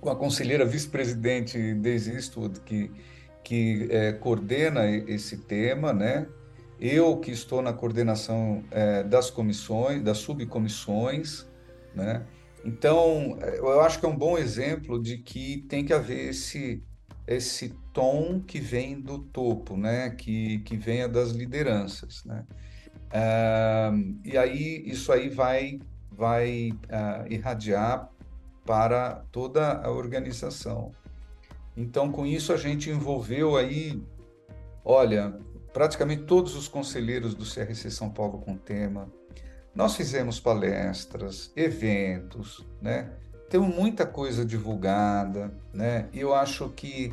com 0.00 0.10
a 0.10 0.16
conselheira 0.16 0.64
vice-presidente 0.64 1.74
Daisy 1.74 2.12
Eastwood, 2.12 2.60
que 2.60 2.90
que 3.42 3.88
é, 3.90 4.10
coordena 4.10 4.88
esse 4.90 5.36
tema, 5.36 5.92
né? 5.92 6.26
eu 6.80 7.18
que 7.18 7.30
estou 7.30 7.62
na 7.62 7.72
coordenação 7.72 8.64
é, 8.70 9.02
das 9.02 9.30
comissões, 9.30 10.02
das 10.02 10.18
subcomissões, 10.18 11.46
né? 11.94 12.26
Então, 12.64 13.38
é, 13.40 13.58
eu 13.58 13.80
acho 13.80 14.00
que 14.00 14.06
é 14.06 14.08
um 14.08 14.16
bom 14.16 14.36
exemplo 14.38 15.00
de 15.00 15.18
que 15.18 15.64
tem 15.68 15.84
que 15.84 15.92
haver 15.92 16.30
esse 16.30 16.82
esse 17.26 17.70
tom 17.94 18.38
que 18.38 18.60
vem 18.60 19.00
do 19.00 19.18
topo, 19.18 19.76
né? 19.76 20.10
Que 20.10 20.58
que 20.60 20.76
venha 20.76 21.08
das 21.08 21.30
lideranças, 21.30 22.24
né? 22.24 22.44
Ah, 23.16 23.92
e 24.24 24.36
aí 24.36 24.82
isso 24.86 25.12
aí 25.12 25.28
vai 25.28 25.78
vai 26.10 26.70
uh, 26.70 27.32
irradiar 27.32 28.08
para 28.64 29.24
toda 29.30 29.80
a 29.80 29.90
organização. 29.90 30.92
Então, 31.76 32.10
com 32.10 32.24
isso 32.24 32.52
a 32.52 32.56
gente 32.56 32.88
envolveu 32.88 33.56
aí, 33.56 34.00
olha, 34.84 35.36
praticamente 35.72 36.22
todos 36.22 36.54
os 36.54 36.68
conselheiros 36.68 37.34
do 37.34 37.44
CRC 37.44 37.90
São 37.90 38.10
Paulo 38.10 38.38
com 38.38 38.56
tema. 38.56 39.08
Nós 39.74 39.96
fizemos 39.96 40.38
palestras, 40.38 41.52
eventos, 41.56 42.64
né? 42.80 43.10
Temos 43.50 43.74
muita 43.74 44.06
coisa 44.06 44.44
divulgada, 44.44 45.52
né? 45.72 46.08
Eu 46.14 46.32
acho 46.32 46.68
que 46.70 47.12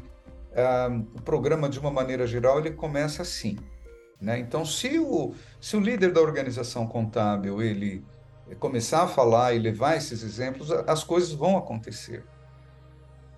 uh, 0.51 0.99
o 1.15 1.21
programa, 1.23 1.67
de 1.67 1.79
uma 1.79 1.91
maneira 1.91 2.27
geral, 2.27 2.59
ele 2.59 2.71
começa 2.71 3.23
assim, 3.23 3.57
né? 4.21 4.37
Então, 4.37 4.63
se 4.63 4.99
o, 4.99 5.33
se 5.59 5.75
o 5.75 5.79
líder 5.79 6.13
da 6.13 6.21
organização 6.21 6.85
contábil 6.85 7.61
ele 7.61 8.05
começar 8.59 9.03
a 9.03 9.07
falar 9.07 9.53
e 9.53 9.59
levar 9.59 9.95
esses 9.95 10.23
exemplos, 10.23 10.71
as 10.71 11.03
coisas 11.03 11.31
vão 11.31 11.57
acontecer. 11.57 12.23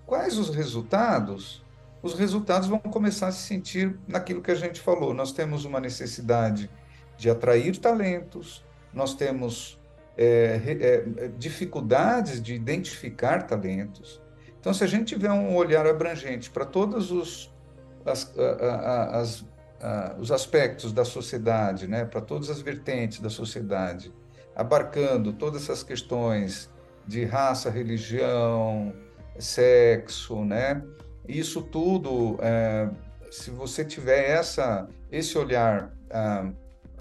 Quais 0.06 0.38
os 0.38 0.54
resultados? 0.54 1.64
Os 2.02 2.16
resultados 2.16 2.68
vão 2.68 2.80
começar 2.80 3.28
a 3.28 3.32
se 3.32 3.44
sentir 3.44 3.98
naquilo 4.08 4.42
que 4.42 4.52
a 4.52 4.56
gente 4.56 4.82
falou. 4.82 5.14
Nós 5.14 5.32
temos 5.32 5.66
uma 5.66 5.80
necessidade 5.80 6.70
de 7.18 7.30
atrair 7.30 7.78
talentos, 7.78 8.66
nós 8.94 9.14
temos 9.14 9.80
é, 10.18 10.60
é, 10.66 11.28
dificuldades 11.38 12.42
de 12.42 12.54
identificar 12.54 13.44
talentos. 13.44 14.22
Então, 14.60 14.74
se 14.74 14.84
a 14.84 14.88
gente 14.88 15.14
tiver 15.14 15.32
um 15.32 15.56
olhar 15.56 15.86
abrangente 15.86 16.50
para 16.50 16.66
todos 16.66 17.12
os, 17.12 17.54
as, 18.06 18.34
as, 18.38 19.46
os 20.20 20.32
aspectos 20.32 20.94
da 20.94 21.04
sociedade, 21.04 21.88
né, 21.88 22.06
para 22.06 22.22
todas 22.22 22.50
as 22.50 22.62
vertentes 22.62 23.20
da 23.20 23.30
sociedade, 23.30 24.14
abarcando 24.56 25.34
todas 25.34 25.64
essas 25.64 25.84
questões 25.84 26.70
de 27.06 27.26
raça, 27.26 27.70
religião, 27.70 28.94
sexo, 29.38 30.46
né? 30.46 30.84
Isso 31.28 31.62
tudo, 31.62 32.38
é, 32.42 32.90
se 33.32 33.50
você 33.50 33.84
tiver 33.84 34.30
essa, 34.30 34.88
esse 35.12 35.38
olhar 35.38 35.94
ah, 36.12 36.50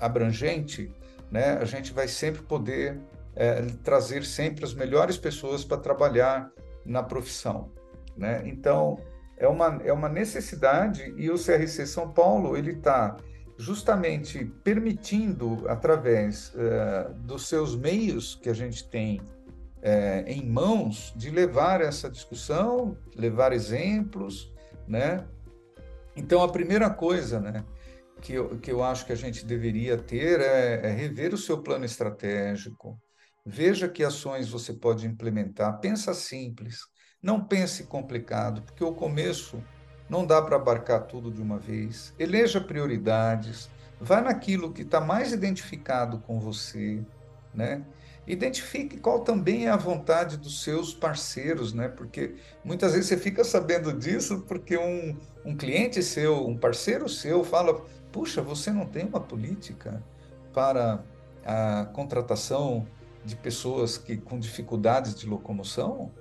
abrangente, 0.01 0.93
né, 1.31 1.59
a 1.61 1.65
gente 1.65 1.93
vai 1.93 2.09
sempre 2.09 2.43
poder 2.43 2.99
é, 3.35 3.63
trazer 3.83 4.25
sempre 4.25 4.65
as 4.65 4.75
melhores 4.75 5.17
pessoas 5.17 5.65
para 5.65 5.77
trabalhar 5.77 6.51
na 6.85 7.03
profissão, 7.03 7.71
né? 8.17 8.43
Então 8.45 8.99
é 9.43 9.49
uma 9.49 9.81
é 9.85 9.93
uma 9.93 10.09
necessidade 10.09 11.13
e 11.17 11.31
o 11.31 11.35
CRC 11.35 11.87
São 11.87 12.13
Paulo 12.13 12.57
ele 12.57 12.73
está 12.73 13.17
justamente 13.59 14.45
permitindo 14.65 15.65
através 15.69 16.53
é, 16.57 17.11
dos 17.19 17.49
seus 17.49 17.77
meios 17.77 18.35
que 18.35 18.49
a 18.49 18.55
gente 18.55 18.89
tem 18.89 19.21
é, 19.83 20.25
em 20.27 20.47
mãos 20.49 21.13
de 21.17 21.29
levar 21.31 21.81
essa 21.81 22.09
discussão, 22.09 22.97
levar 23.17 23.53
exemplos, 23.53 24.55
né? 24.87 25.27
Então 26.17 26.43
a 26.43 26.49
primeira 26.49 26.89
coisa, 26.89 27.41
né? 27.41 27.65
que 28.21 28.35
eu, 28.35 28.59
que 28.61 28.71
eu 28.71 28.83
acho 28.83 29.05
que 29.05 29.13
a 29.13 29.17
gente 29.17 29.45
deveria 29.45 29.99
ter 29.99 30.41
é, 30.41 30.87
é 30.87 30.91
rever 30.91 31.35
o 31.35 31.39
seu 31.39 31.61
plano 31.61 31.85
estratégico, 31.85 32.97
veja 33.45 33.89
que 33.89 34.05
ações 34.05 34.49
você 34.49 34.73
pode 34.73 35.07
implementar, 35.07 35.81
pensa 35.81 36.15
simples, 36.15 36.87
não 37.23 37.41
pense 37.41 37.85
complicado, 37.85 38.63
porque 38.63 38.83
o 38.83 38.93
começo 38.93 39.63
não 40.09 40.27
dá 40.27 40.43
para 40.43 40.57
abarcar 40.57 41.05
tudo 41.05 41.31
de 41.31 41.41
uma 41.41 41.59
vez. 41.59 42.13
Eleja 42.19 42.61
prioridades, 42.61 43.71
vá 44.01 44.21
naquilo 44.21 44.73
que 44.73 44.83
está 44.83 45.01
mais 45.01 45.33
identificado 45.33 46.19
com 46.19 46.41
você, 46.41 47.01
né? 47.55 47.85
Identifique 48.27 48.99
qual 48.99 49.21
também 49.21 49.67
é 49.67 49.71
a 49.71 49.77
vontade 49.77 50.37
dos 50.37 50.63
seus 50.63 50.93
parceiros, 50.93 51.73
né? 51.73 51.89
Porque 51.89 52.35
muitas 52.65 52.93
vezes 52.93 53.09
você 53.09 53.17
fica 53.17 53.45
sabendo 53.45 53.93
disso 53.93 54.45
porque 54.47 54.77
um, 54.77 55.17
um 55.45 55.57
cliente 55.57 56.03
seu, 56.03 56.47
um 56.47 56.57
parceiro 56.57 57.09
seu 57.09 57.43
fala: 57.43 57.85
puxa, 58.13 58.43
você 58.43 58.71
não 58.71 58.87
tem 58.87 59.07
uma 59.07 59.21
política 59.21 60.03
para 60.53 61.03
a 61.45 61.87
contratação 61.93 62.87
de 63.25 63.35
pessoas 63.37 63.97
que 63.99 64.17
com 64.17 64.39
dificuldades 64.39 65.15
de 65.15 65.27
locomoção? 65.27 66.13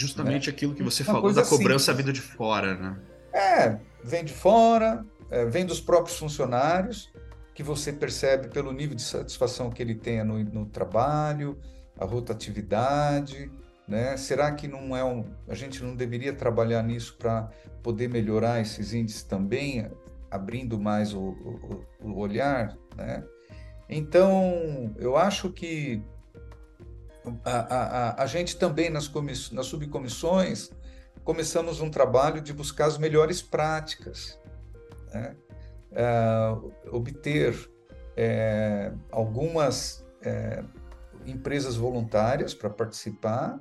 Justamente 0.00 0.48
né? 0.48 0.54
aquilo 0.54 0.74
que 0.74 0.82
você 0.82 1.02
uma 1.02 1.14
falou 1.14 1.32
da 1.32 1.44
cobrança 1.44 1.92
simples. 1.92 2.06
vindo 2.06 2.14
de 2.14 2.20
fora, 2.20 2.74
né? 2.74 2.98
É, 3.32 3.78
vem 4.02 4.24
de 4.24 4.32
fora, 4.32 5.04
é, 5.30 5.44
vem 5.44 5.66
dos 5.66 5.80
próprios 5.80 6.18
funcionários, 6.18 7.12
que 7.54 7.62
você 7.62 7.92
percebe 7.92 8.48
pelo 8.48 8.72
nível 8.72 8.96
de 8.96 9.02
satisfação 9.02 9.70
que 9.70 9.82
ele 9.82 9.94
tenha 9.94 10.24
no, 10.24 10.42
no 10.42 10.66
trabalho, 10.66 11.58
a 11.98 12.04
rotatividade, 12.04 13.50
né? 13.86 14.16
Será 14.16 14.52
que 14.52 14.66
não 14.66 14.96
é 14.96 15.04
um, 15.04 15.24
a 15.46 15.54
gente 15.54 15.82
não 15.82 15.94
deveria 15.94 16.32
trabalhar 16.32 16.82
nisso 16.82 17.16
para 17.18 17.50
poder 17.82 18.08
melhorar 18.08 18.60
esses 18.60 18.94
índices 18.94 19.22
também, 19.22 19.90
abrindo 20.30 20.78
mais 20.78 21.12
o, 21.12 21.20
o, 21.20 21.84
o 22.00 22.18
olhar, 22.18 22.76
né? 22.96 23.22
Então, 23.88 24.94
eu 24.98 25.16
acho 25.16 25.50
que 25.50 26.00
a, 27.44 27.50
a, 27.50 28.22
a 28.22 28.26
gente 28.26 28.56
também 28.56 28.90
nas, 28.90 29.08
comiss, 29.08 29.50
nas 29.50 29.66
subcomissões 29.66 30.70
começamos 31.24 31.80
um 31.80 31.90
trabalho 31.90 32.40
de 32.40 32.52
buscar 32.52 32.86
as 32.86 32.98
melhores 32.98 33.42
práticas, 33.42 34.38
né? 35.12 35.36
é, 35.92 36.90
obter 36.90 37.54
é, 38.16 38.92
algumas 39.10 40.06
é, 40.22 40.62
empresas 41.26 41.76
voluntárias 41.76 42.54
para 42.54 42.70
participar 42.70 43.60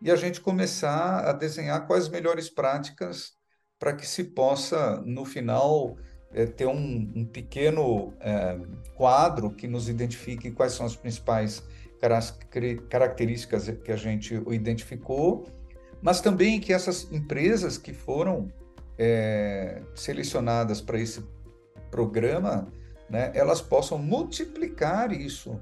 e 0.00 0.10
a 0.10 0.16
gente 0.16 0.40
começar 0.40 1.28
a 1.28 1.32
desenhar 1.32 1.86
quais 1.86 2.08
melhores 2.08 2.48
práticas 2.48 3.32
para 3.78 3.92
que 3.92 4.06
se 4.06 4.24
possa, 4.24 5.00
no 5.02 5.24
final, 5.24 5.96
é, 6.32 6.46
ter 6.46 6.66
um, 6.66 7.12
um 7.14 7.24
pequeno 7.24 8.14
é, 8.20 8.58
quadro 8.94 9.50
que 9.50 9.66
nos 9.66 9.88
identifique 9.88 10.50
quais 10.50 10.72
são 10.72 10.86
as 10.86 10.94
principais 10.94 11.62
características 12.88 13.68
que 13.84 13.92
a 13.92 13.96
gente 13.96 14.34
identificou, 14.50 15.46
mas 16.00 16.20
também 16.20 16.58
que 16.58 16.72
essas 16.72 17.10
empresas 17.12 17.76
que 17.76 17.92
foram 17.92 18.50
é, 18.98 19.82
selecionadas 19.94 20.80
para 20.80 20.98
esse 20.98 21.22
programa, 21.90 22.68
né, 23.08 23.30
elas 23.34 23.60
possam 23.60 23.98
multiplicar 23.98 25.12
isso 25.12 25.60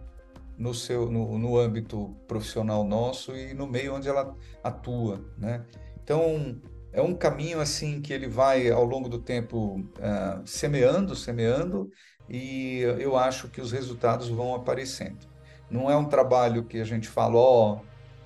no 0.56 0.74
seu 0.74 1.10
no, 1.10 1.38
no 1.38 1.56
âmbito 1.56 2.14
profissional 2.26 2.84
nosso 2.84 3.36
e 3.36 3.54
no 3.54 3.66
meio 3.66 3.94
onde 3.94 4.08
ela 4.08 4.36
atua, 4.62 5.24
né? 5.38 5.64
Então 6.02 6.60
é 6.92 7.00
um 7.00 7.14
caminho 7.14 7.60
assim 7.60 8.00
que 8.00 8.12
ele 8.12 8.26
vai 8.26 8.68
ao 8.70 8.84
longo 8.84 9.08
do 9.08 9.18
tempo 9.18 9.78
uh, 9.78 10.42
semeando, 10.44 11.14
semeando, 11.14 11.90
e 12.28 12.80
eu 12.98 13.16
acho 13.16 13.48
que 13.48 13.60
os 13.60 13.70
resultados 13.70 14.28
vão 14.28 14.54
aparecendo. 14.54 15.27
Não 15.70 15.90
é 15.90 15.96
um 15.96 16.04
trabalho 16.04 16.64
que 16.64 16.80
a 16.80 16.84
gente 16.84 17.08
fala, 17.08 17.36
ó, 17.36 17.72
oh, 17.72 17.80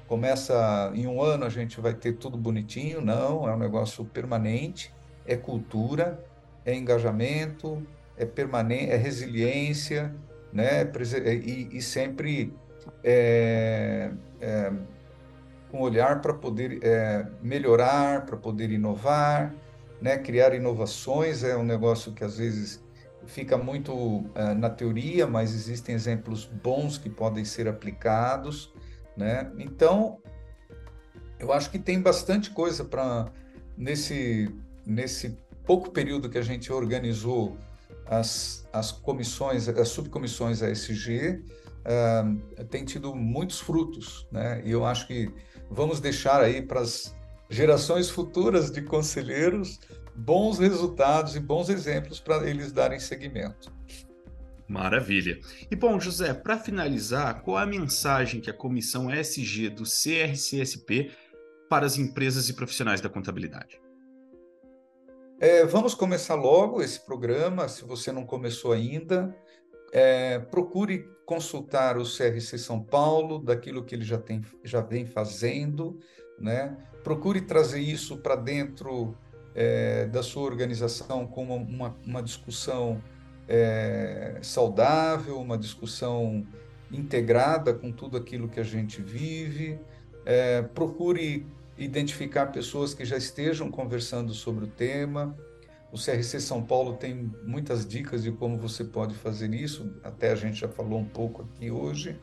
começa 0.07 0.91
em 0.95 1.07
um 1.07 1.23
ano 1.23 1.45
a 1.45 1.49
gente 1.49 1.81
vai 1.81 1.95
ter 1.95 2.13
tudo 2.15 2.37
bonitinho, 2.37 3.01
não, 3.01 3.49
é 3.49 3.55
um 3.55 3.59
negócio 3.59 4.05
permanente, 4.05 4.95
é 5.27 5.37
cultura, 5.37 6.23
é 6.65 6.75
engajamento, 6.75 7.85
é 8.17 8.25
permanente, 8.25 8.91
é 8.91 8.97
resiliência, 8.97 10.15
né, 10.53 10.85
e, 11.45 11.69
e 11.73 11.83
sempre 11.83 12.55
é, 13.03 14.11
é, 14.41 14.73
com 15.71 15.81
olhar 15.81 16.21
para 16.21 16.35
poder 16.35 16.79
é, 16.83 17.27
melhorar, 17.43 18.27
para 18.27 18.37
poder 18.37 18.71
inovar, 18.71 19.55
né? 20.01 20.19
criar 20.19 20.55
inovações 20.55 21.43
é 21.43 21.57
um 21.57 21.65
negócio 21.65 22.13
que 22.13 22.23
às 22.23 22.37
vezes 22.37 22.83
fica 23.27 23.57
muito 23.57 24.25
é, 24.35 24.55
na 24.55 24.71
teoria, 24.71 25.27
mas 25.27 25.55
existem 25.55 25.95
exemplos 25.95 26.45
bons 26.45 26.99
que 26.99 27.09
podem 27.09 27.45
ser 27.45 27.69
aplicados, 27.69 28.73
né? 29.17 29.51
Então, 29.59 30.21
eu 31.39 31.53
acho 31.53 31.71
que 31.71 31.79
tem 31.79 32.01
bastante 32.01 32.51
coisa 32.51 32.85
para 32.85 33.31
nesse 33.77 34.55
nesse 34.85 35.39
pouco 35.65 35.91
período 35.91 36.29
que 36.29 36.39
a 36.39 36.43
gente 36.43 36.73
organizou 36.73 37.57
as, 38.07 38.69
as 38.73 38.91
comissões, 38.91 39.69
as 39.69 39.89
subcomissões 39.89 40.63
ASG, 40.63 41.41
uh, 41.87 42.65
tem 42.65 42.85
tido 42.85 43.15
muitos 43.15 43.61
frutos, 43.61 44.27
né? 44.31 44.61
E 44.65 44.71
eu 44.71 44.85
acho 44.85 45.07
que 45.07 45.33
vamos 45.71 46.01
deixar 46.01 46.41
aí 46.43 46.61
para 46.61 46.81
as 46.81 47.15
gerações 47.49 48.11
futuras 48.11 48.71
de 48.71 48.83
conselheiros 48.83 49.79
bons 50.15 50.59
resultados 50.59 51.37
e 51.37 51.41
bons 51.41 51.69
exemplos 51.69 52.21
para 52.21 52.49
eles 52.49 52.73
darem 52.73 53.01
seguimento. 53.01 53.73
Maravilha. 54.69 55.39
E 55.71 55.77
bom, 55.77 56.01
José, 56.01 56.33
para 56.33 56.59
finalizar, 56.59 57.43
qual 57.43 57.59
a 57.59 57.67
mensagem 57.67 58.41
que 58.41 58.51
a 58.51 58.55
comissão 58.55 59.13
ESG 59.13 59.69
do 59.69 59.85
CRCSP 59.85 61.11
para 61.69 61.85
as 61.85 61.99
empresas 61.99 62.49
e 62.49 62.55
profissionais 62.55 63.01
da 63.01 63.09
contabilidade? 63.09 63.81
É, 65.41 65.65
vamos 65.67 65.95
começar 65.95 66.37
logo 66.37 66.81
esse 66.81 67.05
programa, 67.05 67.69
se 67.69 67.85
você 67.85 68.13
não 68.13 68.25
começou 68.25 68.73
ainda. 68.73 69.37
É, 69.93 70.39
procure 70.39 71.07
consultar 71.27 71.99
o 71.99 72.05
CRC 72.05 72.57
São 72.59 72.83
Paulo, 72.83 73.41
daquilo 73.41 73.85
que 73.85 73.95
ele 73.95 74.05
já, 74.05 74.19
tem, 74.19 74.43
já 74.65 74.81
vem 74.81 75.05
fazendo, 75.05 75.99
né? 76.39 76.77
procure 77.03 77.41
trazer 77.41 77.81
isso 77.81 78.19
para 78.19 78.37
dentro 78.37 79.17
é, 79.55 80.07
da 80.07 80.23
sua 80.23 80.43
organização 80.43 81.27
como 81.27 81.55
uma, 81.55 81.97
uma 82.07 82.23
discussão 82.23 83.03
é, 83.49 84.39
saudável, 84.43 85.39
uma 85.41 85.59
discussão 85.59 86.47
integrada 86.91 87.73
com 87.73 87.91
tudo 87.91 88.17
aquilo 88.17 88.49
que 88.49 88.61
a 88.61 88.65
gente 88.65 89.01
vive. 89.01 89.79
É, 90.25 90.63
procure 90.63 91.47
identificar 91.77 92.47
pessoas 92.47 92.95
que 92.95 93.05
já 93.05 93.17
estejam 93.17 93.71
conversando 93.71 94.33
sobre 94.33 94.65
o 94.65 94.69
tema. 94.69 95.37
O 95.91 95.97
CRC 95.97 96.41
São 96.41 96.63
Paulo 96.63 96.95
tem 96.95 97.31
muitas 97.45 97.87
dicas 97.87 98.23
de 98.23 98.33
como 98.33 98.57
você 98.57 98.85
pode 98.85 99.15
fazer 99.15 99.53
isso, 99.53 99.95
até 100.03 100.33
a 100.33 100.35
gente 100.35 100.61
já 100.61 100.69
falou 100.69 100.99
um 100.99 101.05
pouco 101.05 101.43
aqui 101.43 101.71
hoje. 101.71 102.19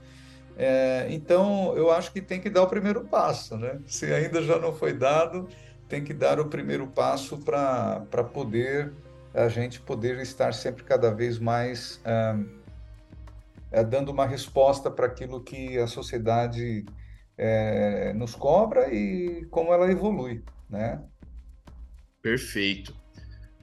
É, 0.58 1.08
então, 1.10 1.74
eu 1.78 1.92
acho 1.92 2.12
que 2.12 2.22
tem 2.22 2.42
que 2.42 2.50
dar 2.50 2.64
o 2.64 2.68
primeiro 2.68 3.06
passo, 3.06 3.56
né? 3.56 3.80
Se 3.86 4.12
ainda 4.12 4.42
já 4.42 4.60
não 4.60 4.74
foi 4.74 4.92
dado, 4.92 5.48
tem 5.90 6.04
que 6.04 6.14
dar 6.14 6.40
o 6.40 6.46
primeiro 6.46 6.88
passo 6.88 7.38
para 7.40 8.24
poder 8.32 8.94
a 9.34 9.48
gente 9.48 9.80
poder 9.80 10.20
estar 10.20 10.54
sempre 10.54 10.84
cada 10.84 11.14
vez 11.14 11.38
mais 11.38 12.02
é, 12.04 12.36
é, 13.72 13.84
dando 13.84 14.10
uma 14.12 14.26
resposta 14.26 14.90
para 14.90 15.06
aquilo 15.06 15.44
que 15.44 15.78
a 15.78 15.88
sociedade 15.88 16.86
é, 17.38 18.14
nos 18.14 18.36
cobra 18.36 18.94
e 18.94 19.46
como 19.52 19.74
ela 19.74 19.92
evolui, 19.92 20.44
né? 20.70 21.02
Perfeito. 22.22 22.99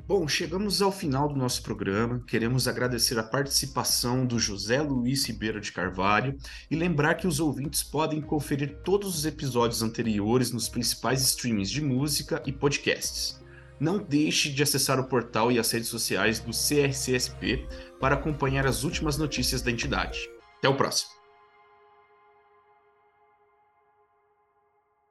Bom, 0.09 0.29
chegamos 0.29 0.81
ao 0.81 0.93
final 0.93 1.29
do 1.29 1.35
nosso 1.35 1.61
programa. 1.65 2.23
Queremos 2.29 2.69
agradecer 2.69 3.19
a 3.19 3.25
participação 3.25 4.25
do 4.25 4.39
José 4.39 4.81
Luiz 4.81 5.25
Ribeiro 5.25 5.61
de 5.61 5.73
Carvalho 5.73 6.39
e 6.71 6.77
lembrar 6.77 7.15
que 7.15 7.27
os 7.27 7.41
ouvintes 7.41 7.83
podem 7.83 8.21
conferir 8.21 8.79
todos 8.85 9.19
os 9.19 9.27
episódios 9.27 9.83
anteriores 9.83 10.53
nos 10.53 10.69
principais 10.69 11.23
streamings 11.23 11.69
de 11.69 11.83
música 11.83 12.41
e 12.47 12.53
podcasts. 12.53 13.43
Não 13.81 13.99
deixe 13.99 14.49
de 14.49 14.63
acessar 14.63 15.01
o 15.01 15.09
portal 15.09 15.51
e 15.51 15.59
as 15.59 15.73
redes 15.73 15.89
sociais 15.89 16.39
do 16.39 16.53
CRCSP 16.53 17.67
para 17.99 18.15
acompanhar 18.15 18.65
as 18.65 18.85
últimas 18.85 19.19
notícias 19.19 19.61
da 19.61 19.73
entidade. 19.73 20.21
Até 20.59 20.69
o 20.69 20.77
próximo! 20.77 21.16